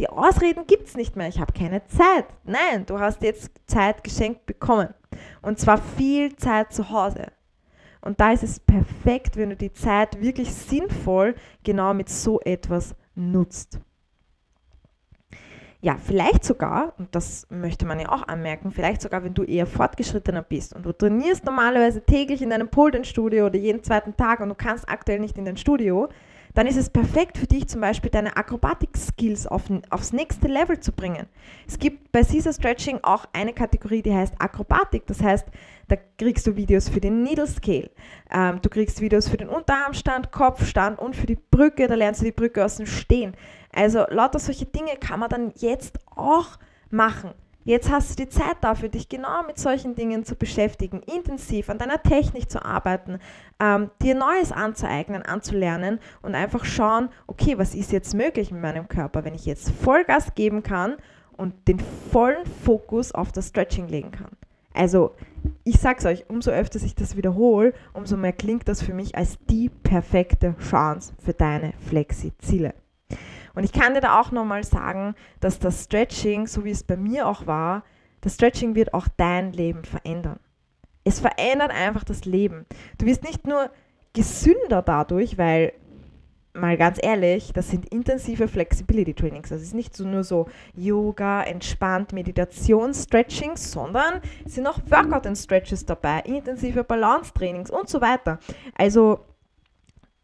Die 0.00 0.08
Ausreden 0.08 0.66
gibt 0.66 0.88
es 0.88 0.96
nicht 0.96 1.14
mehr. 1.14 1.28
Ich 1.28 1.38
habe 1.38 1.52
keine 1.52 1.86
Zeit. 1.86 2.24
Nein, 2.42 2.86
du 2.86 2.98
hast 2.98 3.22
jetzt 3.22 3.52
Zeit 3.66 4.02
geschenkt 4.02 4.46
bekommen. 4.46 4.94
Und 5.42 5.60
zwar 5.60 5.78
viel 5.78 6.34
Zeit 6.36 6.72
zu 6.72 6.90
Hause. 6.90 7.26
Und 8.00 8.20
da 8.20 8.32
ist 8.32 8.42
es 8.42 8.60
perfekt, 8.60 9.36
wenn 9.36 9.50
du 9.50 9.56
die 9.56 9.72
Zeit 9.72 10.20
wirklich 10.20 10.52
sinnvoll 10.52 11.34
genau 11.64 11.94
mit 11.94 12.08
so 12.08 12.40
etwas 12.40 12.94
nutzt. 13.14 13.80
Ja, 15.82 15.96
vielleicht 15.96 16.44
sogar, 16.44 16.92
und 16.98 17.14
das 17.14 17.46
möchte 17.48 17.86
man 17.86 17.98
ja 17.98 18.10
auch 18.10 18.28
anmerken, 18.28 18.70
vielleicht 18.70 19.00
sogar, 19.00 19.24
wenn 19.24 19.32
du 19.32 19.44
eher 19.44 19.66
fortgeschrittener 19.66 20.42
bist 20.42 20.74
und 20.74 20.84
du 20.84 20.92
trainierst 20.92 21.46
normalerweise 21.46 22.02
täglich 22.02 22.42
in 22.42 22.50
deinem 22.50 22.68
Pole-Studio 22.68 23.46
oder 23.46 23.58
jeden 23.58 23.82
zweiten 23.82 24.14
Tag 24.14 24.40
und 24.40 24.50
du 24.50 24.54
kannst 24.54 24.90
aktuell 24.90 25.20
nicht 25.20 25.38
in 25.38 25.46
dein 25.46 25.56
Studio, 25.56 26.10
dann 26.54 26.66
ist 26.66 26.76
es 26.76 26.90
perfekt 26.90 27.38
für 27.38 27.46
dich 27.46 27.68
zum 27.68 27.80
Beispiel 27.80 28.10
deine 28.10 28.36
Akrobatik-Skills 28.36 29.46
auf, 29.46 29.62
aufs 29.88 30.12
nächste 30.12 30.48
Level 30.48 30.80
zu 30.80 30.92
bringen. 30.92 31.26
Es 31.66 31.78
gibt 31.78 32.12
bei 32.12 32.22
Caesar 32.24 32.52
Stretching 32.52 33.00
auch 33.02 33.24
eine 33.32 33.52
Kategorie, 33.52 34.02
die 34.02 34.14
heißt 34.14 34.34
Akrobatik. 34.38 35.06
Das 35.06 35.22
heißt, 35.22 35.46
da 35.90 35.96
kriegst 36.18 36.46
du 36.46 36.56
Videos 36.56 36.88
für 36.88 37.00
den 37.00 37.22
Needle 37.22 37.46
Scale, 37.46 37.90
ähm, 38.30 38.60
du 38.62 38.68
kriegst 38.68 39.00
Videos 39.00 39.28
für 39.28 39.36
den 39.36 39.48
Unterarmstand, 39.48 40.30
Kopfstand 40.30 40.98
und 40.98 41.16
für 41.16 41.26
die 41.26 41.38
Brücke, 41.50 41.88
da 41.88 41.94
lernst 41.94 42.20
du 42.20 42.24
die 42.24 42.32
Brücke 42.32 42.64
aus 42.64 42.76
dem 42.76 42.86
Stehen. 42.86 43.34
Also 43.72 44.04
lauter 44.08 44.38
solche 44.38 44.66
Dinge 44.66 44.96
kann 45.00 45.20
man 45.20 45.28
dann 45.28 45.52
jetzt 45.56 45.98
auch 46.14 46.58
machen. 46.90 47.32
Jetzt 47.64 47.90
hast 47.90 48.10
du 48.10 48.24
die 48.24 48.30
Zeit 48.30 48.56
dafür, 48.62 48.88
dich 48.88 49.08
genau 49.08 49.42
mit 49.46 49.58
solchen 49.58 49.94
Dingen 49.94 50.24
zu 50.24 50.34
beschäftigen, 50.34 51.02
intensiv 51.02 51.68
an 51.68 51.78
deiner 51.78 52.02
Technik 52.02 52.50
zu 52.50 52.64
arbeiten, 52.64 53.18
ähm, 53.60 53.90
dir 54.00 54.14
Neues 54.14 54.50
anzueignen, 54.50 55.22
anzulernen 55.22 55.98
und 56.22 56.34
einfach 56.34 56.64
schauen, 56.64 57.10
okay, 57.26 57.58
was 57.58 57.74
ist 57.74 57.92
jetzt 57.92 58.14
möglich 58.14 58.50
mit 58.50 58.62
meinem 58.62 58.88
Körper, 58.88 59.24
wenn 59.24 59.34
ich 59.34 59.44
jetzt 59.44 59.70
Vollgas 59.70 60.34
geben 60.34 60.62
kann 60.62 60.96
und 61.36 61.68
den 61.68 61.80
vollen 62.10 62.46
Fokus 62.64 63.12
auf 63.12 63.30
das 63.32 63.48
Stretching 63.48 63.88
legen 63.88 64.12
kann. 64.12 64.30
Also 64.72 65.14
ich 65.64 65.78
sag's 65.78 66.06
euch, 66.06 66.28
umso 66.28 66.50
öfter 66.50 66.80
ich 66.82 66.94
das 66.94 67.16
wiederhole, 67.16 67.72
umso 67.92 68.16
mehr 68.16 68.32
klingt 68.32 68.68
das 68.68 68.82
für 68.82 68.94
mich 68.94 69.16
als 69.16 69.38
die 69.48 69.68
perfekte 69.68 70.54
Chance 70.58 71.12
für 71.18 71.32
deine 71.32 71.72
Flexi-Ziele. 71.88 72.74
Und 73.54 73.64
ich 73.64 73.72
kann 73.72 73.94
dir 73.94 74.00
da 74.00 74.20
auch 74.20 74.30
nochmal 74.30 74.64
sagen, 74.64 75.14
dass 75.40 75.58
das 75.58 75.84
Stretching, 75.84 76.46
so 76.46 76.64
wie 76.64 76.70
es 76.70 76.84
bei 76.84 76.96
mir 76.96 77.26
auch 77.26 77.46
war, 77.46 77.84
das 78.20 78.34
Stretching 78.34 78.74
wird 78.74 78.94
auch 78.94 79.08
dein 79.16 79.52
Leben 79.52 79.84
verändern. 79.84 80.38
Es 81.04 81.20
verändert 81.20 81.70
einfach 81.70 82.04
das 82.04 82.24
Leben. 82.24 82.66
Du 82.98 83.06
wirst 83.06 83.24
nicht 83.24 83.46
nur 83.46 83.70
gesünder 84.12 84.82
dadurch, 84.82 85.38
weil, 85.38 85.72
mal 86.52 86.76
ganz 86.76 86.98
ehrlich, 87.02 87.52
das 87.52 87.68
sind 87.68 87.86
intensive 87.92 88.48
Flexibility 88.48 89.14
Trainings. 89.14 89.50
Das 89.50 89.62
ist 89.62 89.74
nicht 89.74 89.94
so 89.96 90.04
nur 90.04 90.24
so 90.24 90.48
Yoga, 90.74 91.42
entspannt, 91.42 92.12
Meditation, 92.12 92.92
Stretching, 92.92 93.56
sondern 93.56 94.20
es 94.44 94.54
sind 94.54 94.66
auch 94.66 94.78
Workout 94.88 95.26
and 95.26 95.38
Stretches 95.38 95.86
dabei, 95.86 96.20
intensive 96.20 96.84
Balance 96.84 97.32
Trainings 97.32 97.70
und 97.70 97.88
so 97.88 98.00
weiter. 98.00 98.38
Also 98.74 99.20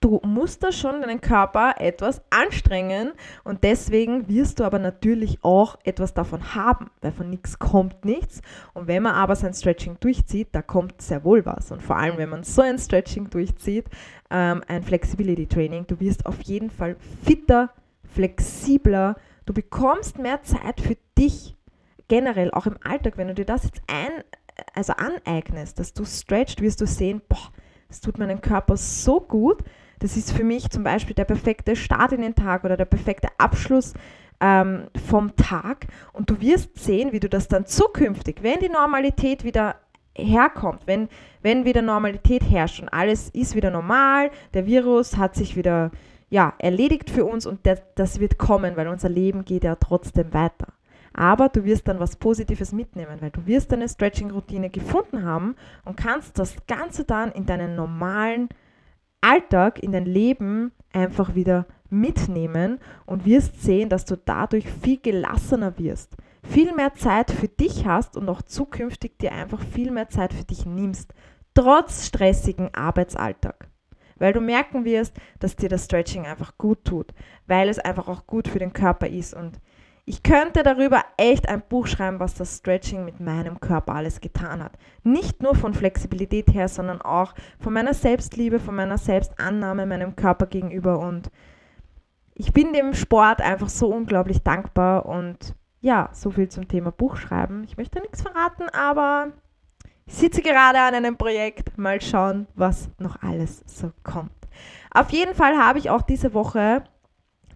du 0.00 0.20
musst 0.24 0.62
da 0.62 0.72
schon 0.72 1.00
deinen 1.00 1.20
Körper 1.20 1.74
etwas 1.78 2.22
anstrengen 2.30 3.12
und 3.44 3.64
deswegen 3.64 4.28
wirst 4.28 4.60
du 4.60 4.64
aber 4.64 4.78
natürlich 4.78 5.38
auch 5.42 5.78
etwas 5.84 6.14
davon 6.14 6.54
haben, 6.54 6.90
weil 7.00 7.12
von 7.12 7.30
nichts 7.30 7.58
kommt 7.58 8.04
nichts. 8.04 8.42
Und 8.74 8.88
wenn 8.88 9.02
man 9.02 9.14
aber 9.14 9.36
sein 9.36 9.54
Stretching 9.54 9.96
durchzieht, 10.00 10.48
da 10.52 10.62
kommt 10.62 11.00
sehr 11.00 11.24
wohl 11.24 11.44
was. 11.46 11.72
Und 11.72 11.82
vor 11.82 11.96
allem, 11.96 12.18
wenn 12.18 12.28
man 12.28 12.44
so 12.44 12.62
ein 12.62 12.78
Stretching 12.78 13.30
durchzieht, 13.30 13.86
ähm, 14.30 14.62
ein 14.68 14.82
Flexibility 14.82 15.46
Training, 15.46 15.86
du 15.86 15.98
wirst 15.98 16.26
auf 16.26 16.40
jeden 16.42 16.70
Fall 16.70 16.96
fitter, 17.24 17.70
flexibler, 18.12 19.16
du 19.46 19.52
bekommst 19.52 20.18
mehr 20.18 20.42
Zeit 20.42 20.80
für 20.80 20.96
dich 21.18 21.56
generell, 22.08 22.50
auch 22.52 22.66
im 22.66 22.76
Alltag, 22.84 23.16
wenn 23.16 23.28
du 23.28 23.34
dir 23.34 23.44
das 23.44 23.64
jetzt 23.64 23.82
ein, 23.88 24.22
also 24.74 24.92
aneignest, 24.92 25.78
dass 25.78 25.92
du 25.92 26.04
stretchst, 26.04 26.60
wirst 26.60 26.80
du 26.80 26.86
sehen, 26.86 27.22
boah, 27.28 27.50
es 27.88 28.00
tut 28.00 28.18
meinem 28.18 28.40
Körper 28.40 28.76
so 28.76 29.20
gut, 29.20 29.62
das 29.98 30.16
ist 30.16 30.32
für 30.32 30.44
mich 30.44 30.70
zum 30.70 30.84
Beispiel 30.84 31.14
der 31.14 31.24
perfekte 31.24 31.76
Start 31.76 32.12
in 32.12 32.22
den 32.22 32.34
Tag 32.34 32.64
oder 32.64 32.76
der 32.76 32.84
perfekte 32.84 33.28
Abschluss 33.38 33.94
ähm, 34.40 34.88
vom 35.08 35.34
Tag. 35.36 35.86
Und 36.12 36.30
du 36.30 36.40
wirst 36.40 36.78
sehen, 36.78 37.12
wie 37.12 37.20
du 37.20 37.28
das 37.28 37.48
dann 37.48 37.66
zukünftig, 37.66 38.42
wenn 38.42 38.60
die 38.60 38.68
Normalität 38.68 39.44
wieder 39.44 39.76
herkommt, 40.14 40.82
wenn, 40.86 41.08
wenn 41.42 41.64
wieder 41.64 41.82
Normalität 41.82 42.42
herrscht 42.48 42.80
und 42.80 42.88
alles 42.88 43.28
ist 43.30 43.54
wieder 43.54 43.70
normal, 43.70 44.30
der 44.54 44.66
Virus 44.66 45.16
hat 45.16 45.34
sich 45.34 45.56
wieder 45.56 45.90
ja, 46.28 46.54
erledigt 46.58 47.10
für 47.10 47.24
uns 47.24 47.46
und 47.46 47.66
der, 47.66 47.82
das 47.94 48.18
wird 48.18 48.38
kommen, 48.38 48.76
weil 48.76 48.88
unser 48.88 49.08
Leben 49.08 49.44
geht 49.44 49.64
ja 49.64 49.76
trotzdem 49.76 50.32
weiter. 50.32 50.68
Aber 51.12 51.48
du 51.48 51.64
wirst 51.64 51.88
dann 51.88 52.00
was 52.00 52.16
Positives 52.16 52.72
mitnehmen, 52.72 53.18
weil 53.20 53.30
du 53.30 53.46
wirst 53.46 53.72
deine 53.72 53.88
Stretching-Routine 53.88 54.68
gefunden 54.68 55.24
haben 55.24 55.56
und 55.84 55.96
kannst 55.96 56.38
das 56.38 56.54
Ganze 56.66 57.04
dann 57.04 57.32
in 57.32 57.46
deinen 57.46 57.74
normalen 57.74 58.48
Alltag, 59.26 59.82
in 59.82 59.90
dein 59.90 60.06
Leben 60.06 60.70
einfach 60.92 61.34
wieder 61.34 61.66
mitnehmen 61.90 62.78
und 63.06 63.26
wirst 63.26 63.60
sehen, 63.60 63.88
dass 63.88 64.04
du 64.04 64.16
dadurch 64.16 64.66
viel 64.68 64.98
gelassener 65.00 65.78
wirst, 65.78 66.16
viel 66.42 66.72
mehr 66.72 66.94
Zeit 66.94 67.32
für 67.32 67.48
dich 67.48 67.86
hast 67.86 68.16
und 68.16 68.28
auch 68.28 68.42
zukünftig 68.42 69.18
dir 69.18 69.32
einfach 69.32 69.60
viel 69.60 69.90
mehr 69.90 70.08
Zeit 70.08 70.32
für 70.32 70.44
dich 70.44 70.64
nimmst, 70.64 71.12
trotz 71.54 72.06
stressigen 72.06 72.72
Arbeitsalltag. 72.72 73.68
weil 74.18 74.32
du 74.32 74.40
merken 74.40 74.84
wirst, 74.84 75.14
dass 75.40 75.56
dir 75.56 75.68
das 75.68 75.84
Stretching 75.84 76.26
einfach 76.26 76.56
gut 76.58 76.84
tut, 76.84 77.12
weil 77.46 77.68
es 77.68 77.78
einfach 77.78 78.08
auch 78.08 78.26
gut 78.26 78.48
für 78.48 78.58
den 78.58 78.72
Körper 78.72 79.08
ist. 79.08 79.34
Und 79.34 79.60
ich 80.08 80.22
könnte 80.22 80.62
darüber 80.62 81.04
echt 81.16 81.48
ein 81.48 81.62
Buch 81.68 81.88
schreiben, 81.88 82.20
was 82.20 82.34
das 82.34 82.58
Stretching 82.58 83.04
mit 83.04 83.18
meinem 83.18 83.58
Körper 83.58 83.96
alles 83.96 84.20
getan 84.20 84.62
hat. 84.62 84.78
Nicht 85.02 85.42
nur 85.42 85.56
von 85.56 85.74
Flexibilität 85.74 86.54
her, 86.54 86.68
sondern 86.68 87.02
auch 87.02 87.34
von 87.58 87.72
meiner 87.72 87.92
Selbstliebe, 87.92 88.60
von 88.60 88.76
meiner 88.76 88.98
Selbstannahme 88.98 89.84
meinem 89.84 90.14
Körper 90.14 90.46
gegenüber. 90.46 91.00
Und 91.00 91.32
ich 92.34 92.52
bin 92.52 92.72
dem 92.72 92.94
Sport 92.94 93.40
einfach 93.40 93.68
so 93.68 93.88
unglaublich 93.88 94.44
dankbar. 94.44 95.06
Und 95.06 95.56
ja, 95.80 96.08
so 96.12 96.30
viel 96.30 96.48
zum 96.48 96.68
Thema 96.68 96.92
Buchschreiben. 96.92 97.64
Ich 97.64 97.76
möchte 97.76 98.00
nichts 98.00 98.22
verraten, 98.22 98.68
aber 98.68 99.32
ich 100.06 100.14
sitze 100.14 100.40
gerade 100.40 100.78
an 100.78 100.94
einem 100.94 101.16
Projekt. 101.16 101.76
Mal 101.78 102.00
schauen, 102.00 102.46
was 102.54 102.90
noch 103.00 103.22
alles 103.22 103.64
so 103.66 103.90
kommt. 104.04 104.30
Auf 104.92 105.10
jeden 105.10 105.34
Fall 105.34 105.58
habe 105.58 105.80
ich 105.80 105.90
auch 105.90 106.02
diese 106.02 106.32
Woche 106.32 106.84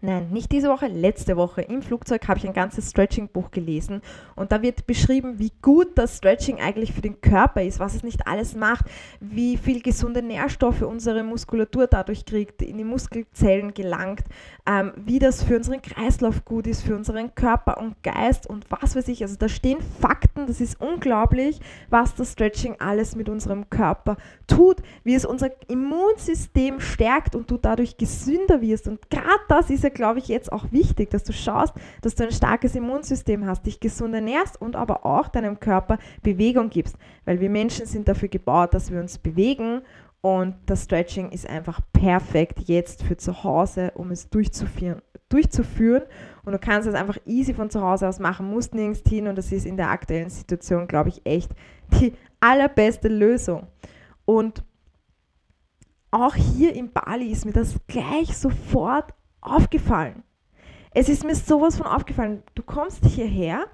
Nein, 0.02 0.30
nicht 0.30 0.50
diese 0.50 0.70
Woche, 0.70 0.86
letzte 0.86 1.36
Woche 1.36 1.60
im 1.60 1.82
Flugzeug 1.82 2.26
habe 2.26 2.38
ich 2.38 2.46
ein 2.46 2.54
ganzes 2.54 2.88
Stretching-Buch 2.88 3.50
gelesen 3.50 4.00
und 4.34 4.50
da 4.50 4.62
wird 4.62 4.86
beschrieben, 4.86 5.38
wie 5.38 5.52
gut 5.60 5.88
das 5.96 6.16
Stretching 6.16 6.58
eigentlich 6.58 6.94
für 6.94 7.02
den 7.02 7.20
Körper 7.20 7.62
ist, 7.62 7.80
was 7.80 7.94
es 7.94 8.02
nicht 8.02 8.26
alles 8.26 8.54
macht, 8.54 8.86
wie 9.20 9.58
viel 9.58 9.82
gesunde 9.82 10.22
Nährstoffe 10.22 10.80
unsere 10.80 11.22
Muskulatur 11.22 11.86
dadurch 11.86 12.24
kriegt, 12.24 12.62
in 12.62 12.78
die 12.78 12.84
Muskelzellen 12.84 13.74
gelangt, 13.74 14.24
ähm, 14.66 14.92
wie 14.96 15.18
das 15.18 15.42
für 15.42 15.56
unseren 15.56 15.82
Kreislauf 15.82 16.46
gut 16.46 16.66
ist, 16.66 16.80
für 16.80 16.96
unseren 16.96 17.34
Körper 17.34 17.76
und 17.76 18.02
Geist 18.02 18.46
und 18.46 18.64
was 18.70 18.96
weiß 18.96 19.06
ich. 19.08 19.22
Also 19.22 19.36
da 19.38 19.50
stehen 19.50 19.80
Fakten, 20.00 20.46
das 20.46 20.62
ist 20.62 20.80
unglaublich, 20.80 21.60
was 21.90 22.14
das 22.14 22.32
Stretching 22.32 22.76
alles 22.78 23.16
mit 23.16 23.28
unserem 23.28 23.68
Körper 23.68 24.16
tut, 24.46 24.78
wie 25.04 25.14
es 25.14 25.26
unser 25.26 25.50
Immunsystem 25.68 26.80
stärkt 26.80 27.36
und 27.36 27.50
du 27.50 27.58
dadurch 27.58 27.98
gesünder 27.98 28.62
wirst 28.62 28.88
und 28.88 29.10
gerade 29.10 29.28
das 29.48 29.68
ist 29.68 29.84
ja 29.84 29.89
glaube 29.90 30.18
ich, 30.18 30.28
jetzt 30.28 30.52
auch 30.52 30.72
wichtig, 30.72 31.10
dass 31.10 31.24
du 31.24 31.32
schaust, 31.32 31.74
dass 32.02 32.14
du 32.14 32.24
ein 32.24 32.32
starkes 32.32 32.74
Immunsystem 32.74 33.46
hast, 33.46 33.66
dich 33.66 33.80
gesund 33.80 34.14
ernährst 34.14 34.60
und 34.60 34.76
aber 34.76 35.04
auch 35.04 35.28
deinem 35.28 35.60
Körper 35.60 35.98
Bewegung 36.22 36.70
gibst. 36.70 36.96
Weil 37.24 37.40
wir 37.40 37.50
Menschen 37.50 37.86
sind 37.86 38.08
dafür 38.08 38.28
gebaut, 38.28 38.74
dass 38.74 38.90
wir 38.90 39.00
uns 39.00 39.18
bewegen 39.18 39.82
und 40.22 40.54
das 40.66 40.84
Stretching 40.84 41.30
ist 41.30 41.48
einfach 41.48 41.80
perfekt 41.92 42.60
jetzt 42.66 43.02
für 43.02 43.16
zu 43.16 43.42
Hause, 43.42 43.92
um 43.94 44.10
es 44.10 44.28
durchzuführen. 44.28 45.02
durchzuführen. 45.30 46.02
Und 46.44 46.52
du 46.52 46.58
kannst 46.58 46.88
es 46.88 46.94
einfach 46.94 47.16
easy 47.24 47.54
von 47.54 47.70
zu 47.70 47.80
Hause 47.80 48.08
aus 48.08 48.18
machen, 48.18 48.50
musst 48.50 48.74
nirgends 48.74 49.02
hin 49.08 49.28
und 49.28 49.36
das 49.36 49.52
ist 49.52 49.64
in 49.64 49.76
der 49.76 49.90
aktuellen 49.90 50.28
Situation, 50.28 50.88
glaube 50.88 51.10
ich, 51.10 51.24
echt 51.24 51.52
die 52.00 52.14
allerbeste 52.40 53.08
Lösung. 53.08 53.68
Und 54.24 54.64
auch 56.10 56.34
hier 56.34 56.74
in 56.74 56.92
Bali 56.92 57.30
ist 57.30 57.46
mir 57.46 57.52
das 57.52 57.76
gleich 57.86 58.36
sofort 58.36 59.14
aufgefallen. 59.40 60.22
Es 60.92 61.08
ist 61.08 61.24
mir 61.24 61.34
sowas 61.34 61.76
von 61.76 61.86
aufgefallen. 61.86 62.42
Du 62.54 62.62
kommst 62.62 63.04
hierher 63.04 63.66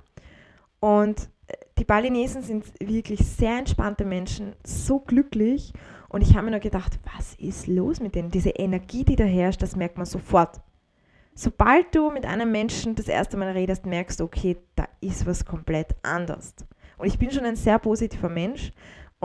und 0.80 1.28
äh, 1.46 1.54
die 1.78 1.84
Balinesen 1.84 2.42
sind 2.42 2.64
wirklich 2.80 3.20
sehr 3.20 3.58
entspannte 3.58 4.04
Menschen, 4.04 4.54
so 4.64 5.00
glücklich. 5.00 5.72
Und 6.08 6.22
ich 6.22 6.34
habe 6.34 6.44
mir 6.44 6.52
nur 6.52 6.60
gedacht, 6.60 6.98
was 7.16 7.34
ist 7.34 7.66
los 7.66 8.00
mit 8.00 8.14
denen? 8.14 8.30
Diese 8.30 8.50
Energie, 8.50 9.04
die 9.04 9.16
da 9.16 9.24
herrscht, 9.24 9.62
das 9.62 9.76
merkt 9.76 9.96
man 9.96 10.06
sofort. 10.06 10.60
Sobald 11.34 11.94
du 11.94 12.10
mit 12.10 12.24
einem 12.24 12.50
Menschen 12.50 12.94
das 12.94 13.08
erste 13.08 13.36
Mal 13.36 13.50
redest, 13.50 13.84
merkst 13.84 14.20
du, 14.20 14.24
okay, 14.24 14.56
da 14.74 14.88
ist 15.00 15.26
was 15.26 15.44
komplett 15.44 15.94
anders. 16.02 16.54
Und 16.96 17.08
ich 17.08 17.18
bin 17.18 17.30
schon 17.30 17.44
ein 17.44 17.56
sehr 17.56 17.78
positiver 17.78 18.30
Mensch 18.30 18.72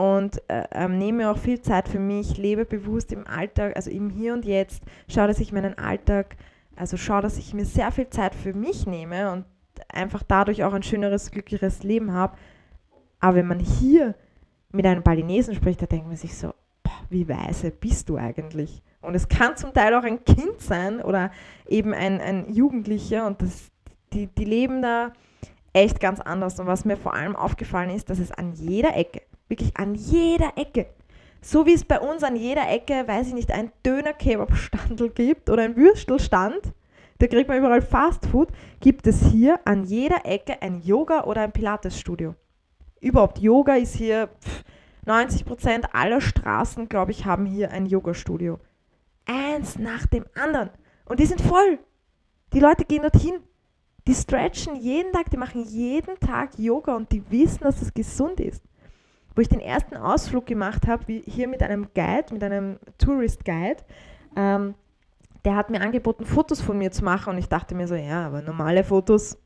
und 0.02 0.42
äh, 0.48 0.64
ähm, 0.72 0.98
nehme 0.98 1.30
auch 1.30 1.38
viel 1.38 1.60
Zeit 1.60 1.88
für 1.88 2.00
mich, 2.00 2.36
lebe 2.36 2.64
bewusst 2.64 3.12
im 3.12 3.24
Alltag, 3.24 3.76
also 3.76 3.88
im 3.88 4.10
Hier 4.10 4.32
und 4.34 4.44
Jetzt, 4.44 4.82
schaue, 5.08 5.28
dass 5.28 5.38
ich 5.38 5.52
meinen 5.52 5.78
Alltag, 5.78 6.34
also 6.74 6.96
schaue, 6.96 7.22
dass 7.22 7.38
ich 7.38 7.54
mir 7.54 7.64
sehr 7.64 7.92
viel 7.92 8.10
Zeit 8.10 8.34
für 8.34 8.52
mich 8.52 8.84
nehme 8.84 9.30
und 9.30 9.44
einfach 9.88 10.24
dadurch 10.26 10.64
auch 10.64 10.72
ein 10.72 10.82
schöneres, 10.82 11.30
glücklicheres 11.30 11.84
Leben 11.84 12.12
habe. 12.12 12.36
Aber 13.20 13.36
wenn 13.36 13.46
man 13.46 13.60
hier 13.60 14.16
mit 14.72 14.86
einem 14.86 15.04
Balinesen 15.04 15.54
spricht, 15.54 15.80
da 15.80 15.86
denkt 15.86 16.08
man 16.08 16.16
sich 16.16 16.36
so, 16.36 16.52
boah, 16.82 16.98
wie 17.08 17.28
weise 17.28 17.70
bist 17.70 18.08
du 18.08 18.16
eigentlich? 18.16 18.82
Und 19.02 19.14
es 19.14 19.28
kann 19.28 19.56
zum 19.56 19.72
Teil 19.72 19.94
auch 19.94 20.02
ein 20.02 20.24
Kind 20.24 20.60
sein 20.60 21.00
oder 21.00 21.30
eben 21.68 21.94
ein, 21.94 22.20
ein 22.20 22.52
Jugendlicher 22.52 23.24
und 23.28 23.40
das, 23.40 23.70
die, 24.12 24.26
die 24.26 24.46
leben 24.46 24.82
da 24.82 25.12
echt 25.72 26.00
ganz 26.00 26.20
anders. 26.20 26.58
Und 26.58 26.66
was 26.66 26.84
mir 26.84 26.96
vor 26.96 27.14
allem 27.14 27.36
aufgefallen 27.36 27.90
ist, 27.90 28.10
dass 28.10 28.18
es 28.18 28.32
an 28.32 28.52
jeder 28.54 28.96
Ecke, 28.96 29.21
Wirklich 29.52 29.76
an 29.76 29.94
jeder 29.94 30.56
Ecke. 30.56 30.86
So 31.42 31.66
wie 31.66 31.74
es 31.74 31.84
bei 31.84 32.00
uns 32.00 32.22
an 32.22 32.36
jeder 32.36 32.70
Ecke, 32.70 33.06
weiß 33.06 33.26
ich 33.26 33.34
nicht, 33.34 33.52
ein 33.52 33.70
Döner-Kebab-Standel 33.84 35.10
gibt 35.10 35.50
oder 35.50 35.64
ein 35.64 35.76
Würstelstand, 35.76 36.72
da 37.18 37.26
kriegt 37.26 37.48
man 37.48 37.58
überall 37.58 37.82
Fastfood, 37.82 38.48
gibt 38.80 39.06
es 39.06 39.26
hier 39.26 39.60
an 39.66 39.84
jeder 39.84 40.24
Ecke 40.24 40.62
ein 40.62 40.80
Yoga- 40.80 41.24
oder 41.24 41.42
ein 41.42 41.52
Pilates-Studio. 41.52 42.34
Überhaupt, 43.02 43.40
Yoga 43.40 43.74
ist 43.74 43.94
hier, 43.94 44.30
pff, 44.42 44.64
90% 45.04 45.84
aller 45.92 46.22
Straßen, 46.22 46.88
glaube 46.88 47.10
ich, 47.10 47.26
haben 47.26 47.44
hier 47.44 47.72
ein 47.72 47.84
Yoga-Studio. 47.84 48.58
Eins 49.26 49.78
nach 49.78 50.06
dem 50.06 50.24
anderen. 50.34 50.70
Und 51.04 51.20
die 51.20 51.26
sind 51.26 51.42
voll. 51.42 51.78
Die 52.54 52.60
Leute 52.60 52.86
gehen 52.86 53.02
dorthin. 53.02 53.34
Die 54.06 54.14
stretchen 54.14 54.76
jeden 54.76 55.12
Tag, 55.12 55.28
die 55.28 55.36
machen 55.36 55.62
jeden 55.62 56.18
Tag 56.20 56.58
Yoga 56.58 56.96
und 56.96 57.12
die 57.12 57.22
wissen, 57.30 57.64
dass 57.64 57.82
es 57.82 57.92
gesund 57.92 58.40
ist 58.40 58.64
wo 59.34 59.40
ich 59.40 59.48
den 59.48 59.60
ersten 59.60 59.96
Ausflug 59.96 60.46
gemacht 60.46 60.86
habe, 60.86 61.06
wie 61.08 61.22
hier 61.26 61.48
mit 61.48 61.62
einem 61.62 61.88
Guide, 61.94 62.32
mit 62.32 62.42
einem 62.42 62.78
Tourist 62.98 63.44
Guide. 63.44 63.82
Ähm, 64.36 64.74
der 65.44 65.56
hat 65.56 65.70
mir 65.70 65.80
angeboten, 65.80 66.24
Fotos 66.24 66.60
von 66.60 66.78
mir 66.78 66.90
zu 66.92 67.04
machen 67.04 67.30
und 67.30 67.38
ich 67.38 67.48
dachte 67.48 67.74
mir 67.74 67.88
so, 67.88 67.94
ja, 67.94 68.26
aber 68.26 68.42
normale 68.42 68.84
Fotos, 68.84 69.36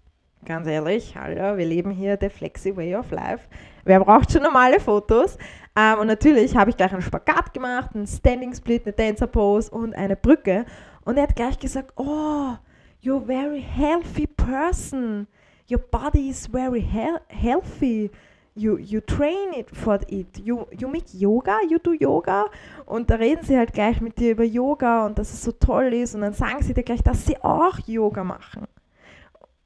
ganz 0.45 0.67
ehrlich, 0.67 1.17
hallo, 1.17 1.57
wir 1.57 1.65
leben 1.65 1.91
hier 1.91 2.19
the 2.21 2.29
flexi 2.29 2.77
way 2.77 2.95
of 2.95 3.11
life. 3.11 3.49
Wer 3.85 4.01
braucht 4.01 4.33
schon 4.33 4.43
normale 4.43 4.79
Fotos? 4.79 5.39
Ähm, 5.75 5.99
und 6.01 6.07
natürlich 6.07 6.57
habe 6.57 6.71
ich 6.71 6.77
gleich 6.77 6.93
einen 6.93 7.03
Spagat 7.03 7.55
gemacht, 7.55 7.91
einen 7.95 8.07
Standing 8.07 8.55
Split, 8.55 8.85
eine 8.85 8.93
Dancer 8.93 9.27
Pose 9.27 9.71
und 9.71 9.95
eine 9.95 10.17
Brücke. 10.17 10.65
Und 11.05 11.17
er 11.17 11.25
hat 11.25 11.37
gleich 11.37 11.59
gesagt, 11.59 11.93
oh, 11.97 12.55
you're 13.03 13.23
a 13.23 13.27
very 13.27 13.63
healthy 13.63 14.27
person. 14.27 15.27
Your 15.71 15.79
body 15.79 16.29
is 16.29 16.47
very 16.47 16.81
he 16.81 17.09
healthy 17.29 18.11
you, 18.57 18.79
you 18.79 19.01
train 19.01 19.53
it 19.55 19.69
for 19.75 20.01
it. 20.09 20.39
You, 20.39 20.67
you 20.73 20.89
make 20.89 21.13
yoga, 21.13 21.59
you 21.69 21.79
do 21.79 21.93
yoga. 21.93 22.47
Und 22.87 23.11
da 23.11 23.17
reden 23.17 23.45
sie 23.45 23.57
halt 23.57 23.73
gleich 23.73 24.01
mit 24.01 24.19
dir 24.19 24.33
über 24.33 24.45
Yoga 24.45 25.07
und 25.07 25.19
dass 25.19 25.33
es 25.33 25.43
so 25.43 25.53
toll 25.53 25.93
ist. 25.93 26.15
Und 26.15 26.23
dann 26.23 26.33
sagen 26.33 26.63
sie 26.63 26.75
dir 26.75 26.83
gleich, 26.83 27.03
dass 27.03 27.27
sie 27.27 27.37
auch 27.43 27.79
Yoga 27.87 28.25
machen. 28.25 28.67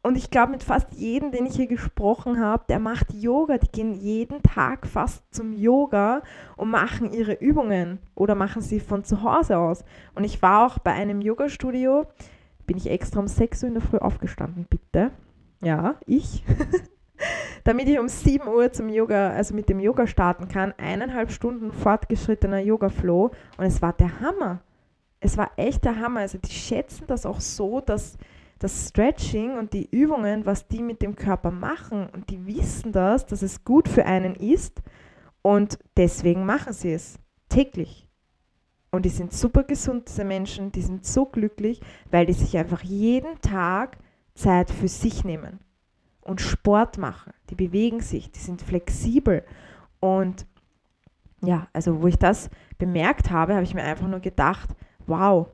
Und 0.03 0.17
ich 0.17 0.31
glaube, 0.31 0.53
mit 0.53 0.63
fast 0.63 0.93
jedem, 0.95 1.31
den 1.31 1.45
ich 1.45 1.57
hier 1.57 1.67
gesprochen 1.67 2.41
habe, 2.41 2.65
der 2.69 2.79
macht 2.79 3.13
Yoga. 3.13 3.59
Die 3.59 3.71
gehen 3.71 3.95
jeden 3.95 4.43
Tag 4.43 4.87
fast 4.87 5.23
zum 5.31 5.53
Yoga 5.53 6.23
und 6.57 6.71
machen 6.71 7.13
ihre 7.13 7.35
Übungen 7.35 7.99
oder 8.15 8.35
machen 8.35 8.63
sie 8.63 8.81
von 8.81 9.05
zu 9.05 9.23
Hause 9.23 9.59
aus. 9.59 9.85
Und 10.15 10.25
ich 10.25 10.41
war 10.43 10.67
auch 10.67 10.79
bei 10.79 10.93
einem 10.93 11.21
Yoga-Studio, 11.21 12.07
bin 12.67 12.79
ich 12.79 12.89
extra 12.91 13.21
um 13.21 13.29
6 13.29 13.63
Uhr 13.63 13.69
in 13.69 13.75
der 13.75 13.83
Früh 13.83 13.99
aufgestanden, 13.99 14.67
bitte. 14.69 15.11
Ja, 15.61 15.97
ich. 16.07 16.45
damit 17.65 17.89
ich 17.89 17.99
um 17.99 18.09
7 18.09 18.49
Uhr 18.49 18.73
zum 18.73 18.89
Yoga, 18.89 19.31
also 19.31 19.55
mit 19.55 19.69
dem 19.69 19.81
Yoga 19.81 20.07
starten 20.07 20.49
kann. 20.49 20.75
Eineinhalb 20.79 21.31
Stunden 21.31 21.73
fortgeschrittener 21.73 22.61
Yoga-Flow 22.61 23.31
und 23.57 23.65
es 23.65 23.83
war 23.83 23.93
der 23.93 24.21
Hammer. 24.21 24.61
Es 25.21 25.37
war 25.37 25.51
echt 25.57 25.85
der 25.85 26.01
Hammer. 26.01 26.21
Also 26.21 26.39
die 26.39 26.53
schätzen 26.53 27.05
das 27.07 27.27
auch 27.27 27.41
so, 27.41 27.81
dass 27.81 28.17
das 28.59 28.89
Stretching 28.89 29.57
und 29.59 29.73
die 29.73 29.89
Übungen, 29.91 30.45
was 30.45 30.69
die 30.69 30.83
mit 30.83 31.03
dem 31.03 31.17
Körper 31.17 31.51
machen 31.51 32.09
und 32.13 32.29
die 32.31 32.47
wissen 32.47 32.93
das, 32.93 33.27
dass 33.27 33.43
es 33.43 33.65
gut 33.65 33.89
für 33.89 34.05
einen 34.05 34.35
ist 34.35 34.83
und 35.43 35.79
deswegen 35.97 36.45
machen 36.45 36.75
sie 36.75 36.93
es 36.93 37.19
täglich. 37.49 38.07
Und 38.93 39.05
die 39.05 39.11
sind 39.11 39.33
super 39.33 39.63
gesund, 39.63 40.09
diese 40.09 40.25
Menschen, 40.25 40.73
die 40.73 40.83
sind 40.83 41.07
so 41.07 41.25
glücklich, 41.25 41.81
weil 42.11 42.27
die 42.27 42.33
sich 42.33 42.59
einfach 42.59 42.83
jeden 42.83 43.41
Tag 43.41 43.99
Zeit 44.35 44.71
für 44.71 44.89
sich 44.89 45.25
nehmen 45.25 45.61
und 46.21 46.41
Sport 46.41 46.99
machen. 46.99 47.33
Die 47.51 47.55
bewegen 47.55 48.01
sich, 48.01 48.31
die 48.31 48.39
sind 48.39 48.63
flexibel. 48.63 49.45
Und 50.01 50.47
ja, 51.43 51.69
also 51.73 52.03
wo 52.03 52.07
ich 52.07 52.19
das 52.19 52.51
bemerkt 52.79 53.31
habe, 53.31 53.55
habe 53.55 53.65
ich 53.65 53.75
mir 53.75 53.83
einfach 53.83 54.09
nur 54.09 54.21
gedacht, 54.21 54.71
wow. 55.07 55.49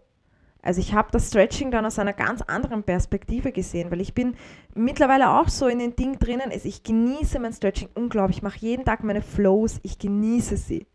Also 0.63 0.81
ich 0.81 0.95
habe 0.95 1.09
das 1.13 1.29
Stretching 1.29 1.71
dann 1.71 1.87
aus 1.87 1.99
einer 2.01 2.13
ganz 2.13 2.43
anderen 2.43 2.83
Perspektive 2.83 3.53
gesehen, 3.53 3.91
weil 3.93 4.01
ich 4.01 4.15
bin 4.15 4.35
mittlerweile 4.75 5.31
auch 5.31 5.49
so 5.49 5.69
in 5.69 5.79
den 5.79 5.95
Ding 5.95 6.19
drinnen. 6.19 6.51
Also 6.51 6.69
ich 6.69 6.83
genieße 6.83 7.39
mein 7.39 7.53
Stretching 7.53 7.89
unglaublich. 7.95 8.39
Ich 8.39 8.43
mache 8.43 8.59
jeden 8.59 8.85
Tag 8.85 9.05
meine 9.05 9.23
Flows, 9.23 9.79
ich 9.85 9.99
genieße 9.99 10.57
sie. 10.57 10.87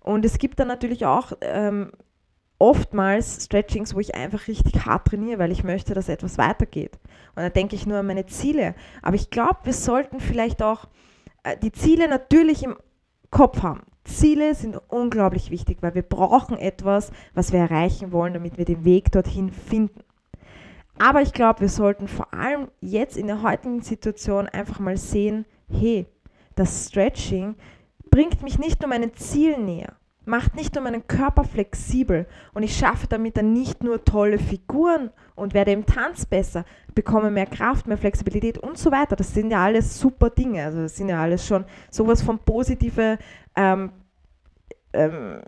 Und 0.00 0.26
es 0.26 0.38
gibt 0.38 0.60
dann 0.60 0.68
natürlich 0.68 1.06
auch 1.06 1.32
ähm, 1.40 1.90
oftmals 2.58 3.44
Stretchings, 3.44 3.94
wo 3.94 4.00
ich 4.00 4.14
einfach 4.14 4.48
richtig 4.48 4.84
hart 4.84 5.08
trainiere, 5.08 5.38
weil 5.38 5.52
ich 5.52 5.64
möchte, 5.64 5.94
dass 5.94 6.08
etwas 6.08 6.38
weitergeht. 6.38 6.98
Und 7.36 7.42
da 7.42 7.50
denke 7.50 7.76
ich 7.76 7.86
nur 7.86 7.98
an 7.98 8.06
meine 8.06 8.26
Ziele. 8.26 8.74
Aber 9.02 9.16
ich 9.16 9.30
glaube, 9.30 9.58
wir 9.64 9.72
sollten 9.72 10.20
vielleicht 10.20 10.62
auch 10.62 10.86
äh, 11.44 11.56
die 11.56 11.72
Ziele 11.72 12.08
natürlich 12.08 12.64
im 12.64 12.76
Kopf 13.30 13.62
haben. 13.62 13.82
Ziele 14.04 14.54
sind 14.54 14.80
unglaublich 14.88 15.50
wichtig, 15.50 15.78
weil 15.80 15.94
wir 15.94 16.02
brauchen 16.02 16.56
etwas, 16.58 17.12
was 17.34 17.52
wir 17.52 17.60
erreichen 17.60 18.10
wollen, 18.10 18.32
damit 18.32 18.56
wir 18.56 18.64
den 18.64 18.84
Weg 18.84 19.12
dorthin 19.12 19.50
finden. 19.50 20.00
Aber 20.98 21.22
ich 21.22 21.32
glaube, 21.32 21.60
wir 21.60 21.68
sollten 21.68 22.08
vor 22.08 22.34
allem 22.34 22.68
jetzt 22.80 23.16
in 23.16 23.28
der 23.28 23.42
heutigen 23.42 23.82
Situation 23.82 24.48
einfach 24.48 24.80
mal 24.80 24.96
sehen, 24.96 25.44
hey, 25.70 26.06
das 26.56 26.88
Stretching 26.88 27.54
bringt 28.10 28.42
mich 28.42 28.58
nicht 28.58 28.80
nur 28.80 28.88
meinen 28.88 29.14
Zielen 29.14 29.64
näher, 29.64 29.94
macht 30.28 30.54
nicht 30.54 30.74
nur 30.74 30.84
meinen 30.84 31.06
Körper 31.06 31.42
flexibel 31.42 32.26
und 32.54 32.62
ich 32.62 32.76
schaffe 32.76 33.06
damit 33.08 33.36
dann 33.36 33.52
nicht 33.52 33.82
nur 33.82 34.04
tolle 34.04 34.38
Figuren 34.38 35.10
und 35.34 35.54
werde 35.54 35.72
im 35.72 35.86
Tanz 35.86 36.26
besser, 36.26 36.64
bekomme 36.94 37.30
mehr 37.30 37.46
Kraft, 37.46 37.86
mehr 37.86 37.98
Flexibilität 37.98 38.58
und 38.58 38.78
so 38.78 38.92
weiter. 38.92 39.16
Das 39.16 39.34
sind 39.34 39.50
ja 39.50 39.64
alles 39.64 39.98
super 39.98 40.30
Dinge. 40.30 40.64
Also 40.64 40.82
das 40.82 40.96
sind 40.96 41.08
ja 41.08 41.20
alles 41.20 41.46
schon 41.46 41.64
sowas 41.90 42.22
von 42.22 42.38
positive, 42.38 43.18
ähm, 43.56 43.90
ähm, 44.92 45.40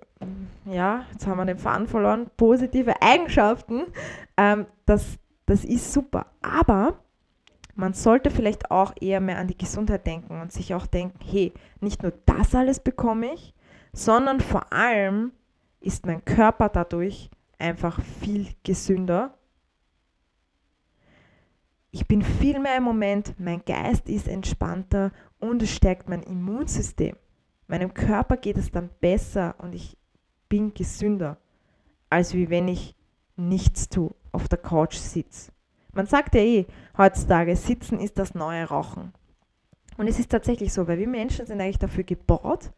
ja, 0.65 1.05
jetzt 1.13 1.27
haben 1.27 1.39
wir 1.39 1.45
den 1.45 1.59
Faden 1.59 1.87
verloren, 1.87 2.31
positive 2.37 3.01
Eigenschaften. 3.03 3.83
Ähm, 4.37 4.67
das, 4.87 5.19
das 5.47 5.65
ist 5.65 5.93
super. 5.93 6.27
Aber 6.43 6.99
man 7.75 7.93
sollte 7.95 8.31
vielleicht 8.31 8.71
auch 8.71 8.95
eher 9.01 9.21
mehr 9.21 9.39
an 9.39 9.49
die 9.49 9.59
Gesundheit 9.59 10.07
denken 10.07 10.41
und 10.41 10.53
sich 10.53 10.75
auch 10.75 10.87
denken, 10.87 11.19
hey, 11.25 11.53
nicht 11.81 12.03
nur 12.03 12.13
das 12.27 12.55
alles 12.55 12.81
bekomme 12.81 13.35
ich, 13.35 13.55
sondern 13.93 14.41
vor 14.41 14.73
allem 14.73 15.33
ist 15.81 16.07
mein 16.07 16.25
Körper 16.25 16.69
dadurch 16.69 17.31
einfach 17.59 18.01
viel 18.21 18.49
gesünder. 18.63 19.35
Ich 21.91 22.07
bin 22.07 22.23
viel 22.23 22.61
mehr 22.61 22.77
im 22.77 22.85
Moment, 22.85 23.35
mein 23.39 23.65
Geist 23.65 24.09
ist 24.09 24.29
entspannter 24.29 25.11
und 25.39 25.63
es 25.63 25.71
stärkt 25.71 26.09
mein 26.09 26.23
Immunsystem. 26.23 27.17
Meinem 27.67 27.95
Körper 27.95 28.37
geht 28.37 28.59
es 28.59 28.71
dann 28.71 28.91
besser 29.01 29.55
und 29.59 29.75
ich 29.75 29.97
bin 30.49 30.75
gesünder, 30.75 31.39
als 32.09 32.35
wie 32.35 32.51
wenn 32.51 32.69
ich 32.69 32.97
nichts 33.37 33.89
tue, 33.89 34.15
auf 34.33 34.49
der 34.49 34.59
Couch 34.59 34.97
sitze. 34.97 35.53
Man 35.93 36.07
sagt 36.07 36.35
ja 36.35 36.41
eh 36.41 36.67
heutzutage, 36.97 37.57
Sitzen 37.57 37.99
ist 37.99 38.19
das 38.19 38.35
neue 38.35 38.65
Rauchen. 38.65 39.13
Und 39.97 40.07
es 40.07 40.19
ist 40.19 40.31
tatsächlich 40.31 40.73
so, 40.73 40.87
weil 40.87 40.99
wir 40.99 41.09
Menschen 41.09 41.47
sind 41.47 41.61
eigentlich 41.61 41.79
dafür 41.79 42.05
gebaut, 42.05 42.73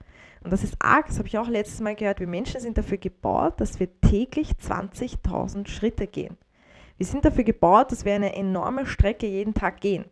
und 0.45 0.53
das 0.53 0.65
ist 0.65 0.77
arg, 0.81 1.07
das 1.07 1.19
habe 1.19 1.29
ich 1.29 1.39
auch 1.39 1.49
letztes 1.49 1.81
Mal 1.81 1.95
gehört, 1.95 2.21
wir 2.21 2.27
Menschen 2.27 2.61
sind 2.61 2.79
dafür 2.79 2.99
gebaut, 2.99 3.61
dass 3.61 3.79
wir 3.81 3.89
täglich 4.01 4.53
20.000 4.53 5.69
Schritte 5.69 6.07
gehen. 6.07 6.37
Wir 6.97 7.07
sind 7.07 7.25
dafür 7.25 7.45
gebaut, 7.45 7.93
dass 7.93 8.05
wir 8.05 8.15
eine 8.15 8.35
enorme 8.35 8.87
Strecke 8.87 9.27
jeden 9.27 9.55
Tag 9.55 9.81
gehen. 9.81 10.05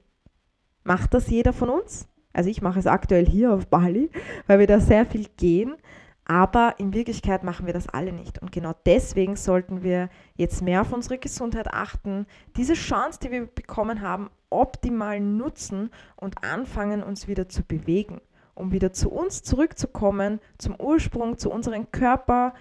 Macht 0.82 1.14
das 1.14 1.28
jeder 1.28 1.52
von 1.52 1.68
uns? 1.68 2.08
Also 2.32 2.48
ich 2.48 2.62
mache 2.62 2.78
es 2.78 2.86
aktuell 2.86 3.26
hier 3.26 3.52
auf 3.52 3.66
Bali, 3.66 4.10
weil 4.46 4.60
wir 4.60 4.66
da 4.66 4.80
sehr 4.80 5.06
viel 5.06 5.26
gehen. 5.36 5.76
Aber 6.24 6.74
in 6.78 6.94
Wirklichkeit 6.94 7.42
machen 7.42 7.66
wir 7.66 7.72
das 7.72 7.88
alle 7.88 8.12
nicht. 8.12 8.40
Und 8.40 8.52
genau 8.52 8.72
deswegen 8.86 9.34
sollten 9.34 9.82
wir 9.82 10.08
jetzt 10.36 10.62
mehr 10.62 10.82
auf 10.82 10.92
unsere 10.92 11.18
Gesundheit 11.18 11.66
achten, 11.72 12.26
diese 12.56 12.74
Chance, 12.74 13.18
die 13.20 13.32
wir 13.32 13.46
bekommen 13.46 14.00
haben, 14.00 14.30
optimal 14.48 15.18
nutzen 15.18 15.90
und 16.16 16.44
anfangen, 16.44 17.02
uns 17.02 17.26
wieder 17.26 17.48
zu 17.48 17.64
bewegen, 17.64 18.20
um 18.60 18.72
wieder 18.72 18.92
zu 18.92 19.10
uns 19.10 19.42
zurückzukommen, 19.42 20.40
zum 20.58 20.78
Ursprung, 20.78 21.38
zu 21.38 21.50
unserem 21.50 21.90
Körper, 21.90 22.54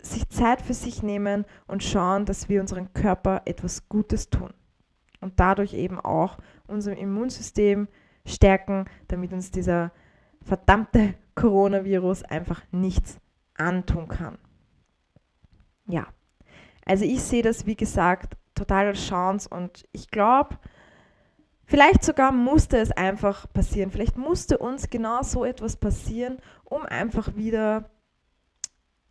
sich 0.00 0.28
Zeit 0.28 0.62
für 0.62 0.74
sich 0.74 1.02
nehmen 1.02 1.44
und 1.66 1.82
schauen, 1.82 2.24
dass 2.24 2.48
wir 2.48 2.60
unserem 2.60 2.92
Körper 2.92 3.42
etwas 3.46 3.88
Gutes 3.88 4.30
tun. 4.30 4.54
Und 5.20 5.40
dadurch 5.40 5.74
eben 5.74 5.98
auch 5.98 6.38
unser 6.68 6.96
Immunsystem 6.96 7.88
stärken, 8.24 8.84
damit 9.08 9.32
uns 9.32 9.50
dieser 9.50 9.90
verdammte 10.42 11.14
Coronavirus 11.34 12.22
einfach 12.24 12.62
nichts 12.70 13.18
antun 13.54 14.06
kann. 14.06 14.38
Ja, 15.86 16.06
also 16.84 17.04
ich 17.04 17.22
sehe 17.22 17.42
das, 17.42 17.66
wie 17.66 17.76
gesagt, 17.76 18.36
total 18.54 18.86
als 18.86 19.00
Chance 19.06 19.48
und 19.48 19.84
ich 19.92 20.10
glaube, 20.10 20.58
vielleicht 21.68 22.02
sogar 22.02 22.32
musste 22.32 22.78
es 22.78 22.90
einfach 22.90 23.46
passieren. 23.52 23.90
Vielleicht 23.90 24.16
musste 24.16 24.58
uns 24.58 24.88
genau 24.90 25.22
so 25.22 25.44
etwas 25.44 25.76
passieren, 25.76 26.38
um 26.64 26.82
einfach 26.82 27.36
wieder 27.36 27.90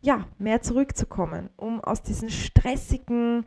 ja, 0.00 0.26
mehr 0.38 0.60
zurückzukommen, 0.60 1.50
um 1.56 1.80
aus 1.82 2.02
diesem 2.02 2.28
stressigen 2.28 3.46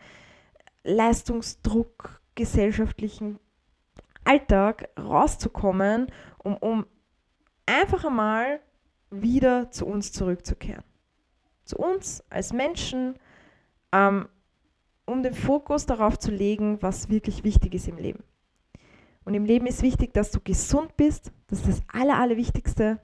Leistungsdruck 0.84 2.22
gesellschaftlichen 2.36 3.40
Alltag 4.24 4.90
rauszukommen, 4.98 6.08
um, 6.38 6.58
um 6.58 6.86
einfach 7.66 8.06
einmal 8.06 8.62
wieder 9.10 9.72
zu 9.72 9.86
uns 9.86 10.12
zurückzukehren. 10.14 10.84
Zu 11.66 11.78
uns 11.78 12.24
als 12.30 12.54
Menschen, 12.54 13.16
ähm, 13.92 14.28
um 15.06 15.24
den 15.24 15.34
Fokus 15.34 15.86
darauf 15.86 16.18
zu 16.18 16.32
legen, 16.32 16.82
was 16.82 17.10
wirklich 17.10 17.44
wichtig 17.44 17.76
ist 17.76 17.88
im 17.88 17.98
Leben. 17.98 18.24
Und 19.24 19.34
im 19.34 19.46
Leben 19.46 19.68
ist 19.68 19.84
wichtig, 19.84 20.14
dass 20.14 20.32
du 20.32 20.40
gesund 20.40 20.98
bist. 20.98 21.32
Das 21.48 21.60
ist 21.60 21.68
das 21.68 21.84
Aller, 21.94 22.18
Allerwichtigste. 22.18 23.00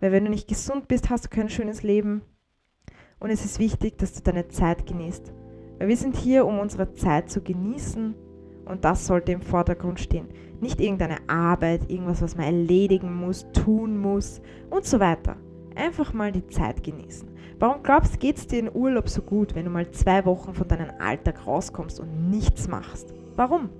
Weil 0.00 0.12
wenn 0.12 0.24
du 0.24 0.30
nicht 0.30 0.48
gesund 0.48 0.88
bist, 0.88 1.10
hast 1.10 1.24
du 1.24 1.28
kein 1.28 1.48
schönes 1.48 1.82
Leben. 1.82 2.22
Und 3.18 3.30
es 3.30 3.44
ist 3.44 3.58
wichtig, 3.58 3.98
dass 3.98 4.14
du 4.14 4.22
deine 4.22 4.48
Zeit 4.48 4.86
genießt. 4.86 5.32
Weil 5.78 5.88
wir 5.88 5.96
sind 5.96 6.16
hier, 6.16 6.46
um 6.46 6.58
unsere 6.58 6.92
Zeit 6.94 7.30
zu 7.30 7.42
genießen. 7.42 8.14
Und 8.64 8.84
das 8.84 9.06
sollte 9.06 9.32
im 9.32 9.42
Vordergrund 9.42 10.00
stehen. 10.00 10.28
Nicht 10.60 10.80
irgendeine 10.80 11.28
Arbeit, 11.28 11.90
irgendwas, 11.90 12.22
was 12.22 12.36
man 12.36 12.46
erledigen 12.46 13.14
muss, 13.14 13.46
tun 13.52 13.98
muss 13.98 14.40
und 14.70 14.84
so 14.84 15.00
weiter. 15.00 15.36
Einfach 15.74 16.12
mal 16.12 16.32
die 16.32 16.46
Zeit 16.46 16.82
genießen. 16.82 17.28
Warum 17.58 17.82
glaubst 17.82 18.14
du, 18.14 18.18
geht 18.18 18.38
es 18.38 18.46
dir 18.46 18.58
in 18.58 18.74
Urlaub 18.74 19.08
so 19.08 19.22
gut, 19.22 19.54
wenn 19.54 19.66
du 19.66 19.70
mal 19.70 19.90
zwei 19.90 20.24
Wochen 20.24 20.54
von 20.54 20.66
deinem 20.66 20.90
Alltag 20.98 21.46
rauskommst 21.46 22.00
und 22.00 22.30
nichts 22.30 22.68
machst? 22.68 23.14
Warum? 23.36 23.70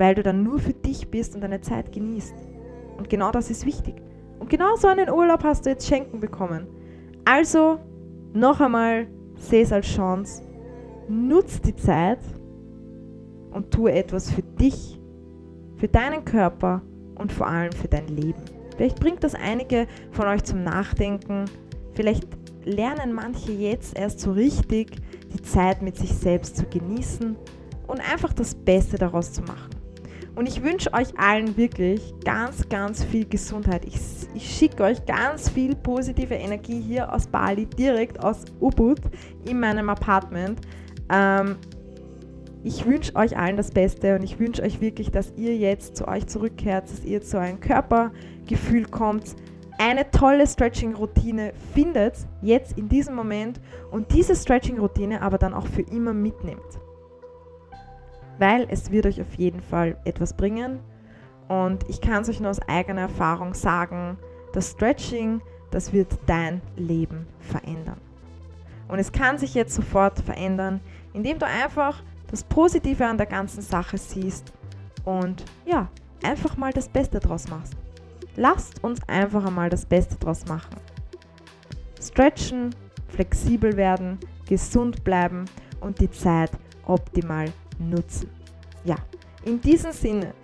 Weil 0.00 0.14
du 0.14 0.22
dann 0.22 0.42
nur 0.42 0.58
für 0.58 0.72
dich 0.72 1.10
bist 1.10 1.34
und 1.34 1.42
deine 1.42 1.60
Zeit 1.60 1.92
genießt. 1.92 2.34
Und 2.96 3.10
genau 3.10 3.30
das 3.30 3.50
ist 3.50 3.66
wichtig. 3.66 3.96
Und 4.38 4.48
genau 4.48 4.74
so 4.76 4.88
einen 4.88 5.10
Urlaub 5.10 5.44
hast 5.44 5.66
du 5.66 5.70
jetzt 5.70 5.86
schenken 5.86 6.20
bekommen. 6.20 6.66
Also, 7.26 7.78
noch 8.32 8.62
einmal, 8.62 9.08
seh 9.36 9.60
es 9.60 9.74
als 9.74 9.88
Chance. 9.88 10.42
Nutz 11.06 11.60
die 11.60 11.76
Zeit 11.76 12.20
und 13.50 13.70
tue 13.72 13.92
etwas 13.92 14.30
für 14.30 14.40
dich 14.40 14.98
für 15.76 15.88
deinen 15.88 16.24
Körper 16.24 16.80
und 17.16 17.30
vor 17.30 17.48
allem 17.48 17.72
für 17.72 17.88
dein 17.88 18.08
Leben. 18.08 18.40
Vielleicht 18.76 19.00
bringt 19.00 19.22
das 19.22 19.34
einige 19.34 19.86
von 20.12 20.28
euch 20.28 20.44
zum 20.44 20.64
Nachdenken. 20.64 21.44
Vielleicht 21.92 22.26
lernen 22.64 23.12
manche 23.12 23.52
jetzt 23.52 23.98
erst 23.98 24.20
so 24.20 24.32
richtig, 24.32 24.92
die 25.34 25.42
Zeit 25.42 25.82
mit 25.82 25.98
sich 25.98 26.14
selbst 26.14 26.56
zu 26.56 26.64
genießen 26.64 27.36
und 27.86 28.10
einfach 28.10 28.32
das 28.32 28.54
Beste 28.54 28.96
daraus 28.96 29.30
zu 29.34 29.42
machen. 29.42 29.79
Und 30.34 30.48
ich 30.48 30.62
wünsche 30.62 30.92
euch 30.92 31.18
allen 31.18 31.56
wirklich 31.56 32.14
ganz, 32.24 32.68
ganz 32.68 33.04
viel 33.04 33.26
Gesundheit. 33.26 33.84
Ich, 33.84 33.96
ich 34.34 34.56
schicke 34.56 34.84
euch 34.84 35.04
ganz 35.04 35.48
viel 35.48 35.74
positive 35.74 36.34
Energie 36.34 36.80
hier 36.80 37.12
aus 37.12 37.26
Bali, 37.26 37.66
direkt 37.66 38.22
aus 38.22 38.44
Ubud 38.60 39.00
in 39.44 39.60
meinem 39.60 39.88
Apartment. 39.88 40.60
Ähm, 41.10 41.56
ich 42.62 42.84
wünsche 42.86 43.14
euch 43.16 43.36
allen 43.36 43.56
das 43.56 43.70
Beste 43.70 44.14
und 44.14 44.22
ich 44.22 44.38
wünsche 44.38 44.62
euch 44.62 44.80
wirklich, 44.80 45.10
dass 45.10 45.32
ihr 45.36 45.56
jetzt 45.56 45.96
zu 45.96 46.06
euch 46.06 46.26
zurückkehrt, 46.26 46.90
dass 46.90 47.04
ihr 47.04 47.22
zu 47.22 47.38
eurem 47.38 47.58
Körpergefühl 47.58 48.84
kommt, 48.84 49.34
eine 49.78 50.10
tolle 50.10 50.46
Stretching-Routine 50.46 51.54
findet, 51.74 52.14
jetzt 52.42 52.76
in 52.76 52.88
diesem 52.90 53.14
Moment 53.14 53.58
und 53.90 54.12
diese 54.12 54.36
Stretching-Routine 54.36 55.22
aber 55.22 55.38
dann 55.38 55.54
auch 55.54 55.66
für 55.66 55.82
immer 55.82 56.12
mitnimmt. 56.12 56.60
Weil 58.40 58.66
es 58.70 58.90
wird 58.90 59.04
euch 59.04 59.20
auf 59.20 59.34
jeden 59.34 59.60
Fall 59.60 59.98
etwas 60.04 60.32
bringen 60.32 60.80
und 61.48 61.86
ich 61.90 62.00
kann 62.00 62.22
es 62.22 62.28
euch 62.30 62.40
nur 62.40 62.48
aus 62.48 62.60
eigener 62.68 63.02
Erfahrung 63.02 63.52
sagen, 63.52 64.16
das 64.54 64.70
Stretching, 64.70 65.42
das 65.70 65.92
wird 65.92 66.18
dein 66.24 66.62
Leben 66.74 67.26
verändern. 67.38 68.00
Und 68.88 68.98
es 68.98 69.12
kann 69.12 69.36
sich 69.36 69.52
jetzt 69.52 69.74
sofort 69.74 70.20
verändern, 70.20 70.80
indem 71.12 71.38
du 71.38 71.46
einfach 71.46 72.02
das 72.30 72.42
Positive 72.42 73.06
an 73.06 73.18
der 73.18 73.26
ganzen 73.26 73.60
Sache 73.60 73.98
siehst 73.98 74.54
und 75.04 75.44
ja, 75.66 75.88
einfach 76.22 76.56
mal 76.56 76.72
das 76.72 76.88
Beste 76.88 77.20
draus 77.20 77.46
machst. 77.48 77.74
Lasst 78.36 78.82
uns 78.82 79.06
einfach 79.06 79.44
einmal 79.44 79.68
das 79.68 79.84
Beste 79.84 80.16
draus 80.16 80.46
machen. 80.46 80.76
Stretchen, 82.00 82.74
flexibel 83.08 83.76
werden, 83.76 84.18
gesund 84.48 85.04
bleiben 85.04 85.44
und 85.82 86.00
die 86.00 86.10
Zeit 86.10 86.52
optimal 86.86 87.52
nutzen. 87.80 88.28
Ja, 88.84 88.96
in 89.44 89.60
diesem 89.60 89.92
Sinne, 89.92 90.34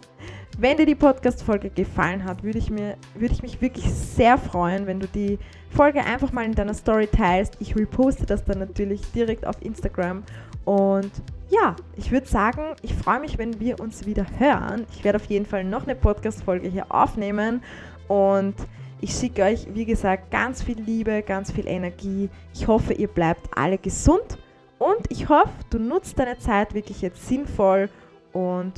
wenn 0.59 0.77
dir 0.77 0.87
die 0.87 0.95
Podcast-Folge 0.95 1.71
gefallen 1.71 2.25
hat, 2.25 2.43
würde 2.43 2.59
ich, 2.59 2.71
würde 2.71 2.97
ich 3.21 3.43
mich 3.43 3.61
wirklich 3.61 3.85
sehr 3.85 4.39
freuen, 4.39 4.87
wenn 4.87 5.01
du 5.01 5.07
die 5.07 5.39
Folge 5.71 6.03
einfach 6.03 6.33
mal 6.33 6.45
in 6.45 6.55
deiner 6.55 6.75
Story 6.75 7.07
teilst. 7.07 7.59
Ich 7.61 7.77
reposte 7.77 8.25
das 8.25 8.45
dann 8.45 8.59
natürlich 8.59 9.03
direkt 9.13 9.47
auf 9.47 9.57
Instagram 9.61 10.23
und 10.65 11.11
ja, 11.49 11.77
ich 11.97 12.11
würde 12.11 12.27
sagen, 12.27 12.75
ich 12.83 12.93
freue 12.95 13.21
mich, 13.21 13.39
wenn 13.39 13.61
wir 13.61 13.79
uns 13.79 14.05
wieder 14.05 14.27
hören. 14.39 14.85
Ich 14.93 15.05
werde 15.05 15.17
auf 15.17 15.27
jeden 15.27 15.47
Fall 15.47 15.63
noch 15.63 15.85
eine 15.85 15.95
Podcast-Folge 15.95 16.69
hier 16.69 16.87
aufnehmen 16.91 17.63
und 18.09 18.55
Ich 19.01 19.13
schicke 19.13 19.43
euch, 19.43 19.67
wie 19.75 19.85
gesagt, 19.85 20.31
ganz 20.31 20.63
viel 20.63 20.81
Liebe, 20.81 21.23
ganz 21.23 21.53
viel 21.53 21.67
Energie. 21.67 22.31
Ich 22.55 22.67
hoffe, 22.67 22.95
ihr 22.95 23.09
bleibt 23.09 23.47
alle 23.55 23.77
gesund 23.77 24.39
und 24.79 25.11
ich 25.11 25.29
hoffe, 25.29 25.53
du 25.71 25.79
nutzt 25.79 26.19
deine 26.19 26.39
Zeit 26.39 26.75
wirklich 26.75 27.03
jetzt 27.03 27.27
sinnvoll 27.27 27.89
und 28.33 28.73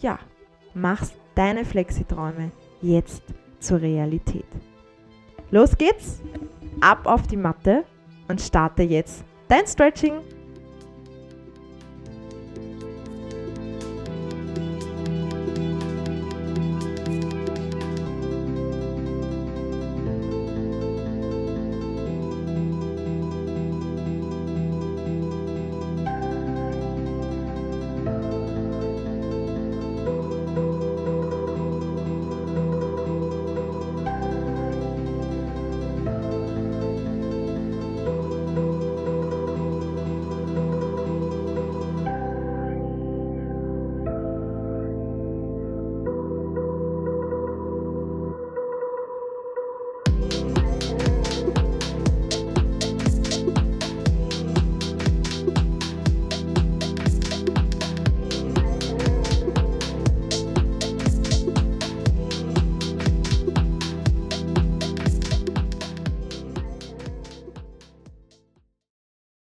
ja, 0.00 0.18
machst 0.74 1.14
deine 1.34 1.64
Flexiträume 1.64 2.50
jetzt 2.82 3.22
zur 3.60 3.80
Realität. 3.80 4.46
Los 5.50 5.76
geht's, 5.76 6.20
ab 6.80 7.06
auf 7.06 7.26
die 7.26 7.36
Matte 7.36 7.84
und 8.28 8.40
starte 8.40 8.82
jetzt 8.82 9.24
dein 9.48 9.66
Stretching. 9.66 10.20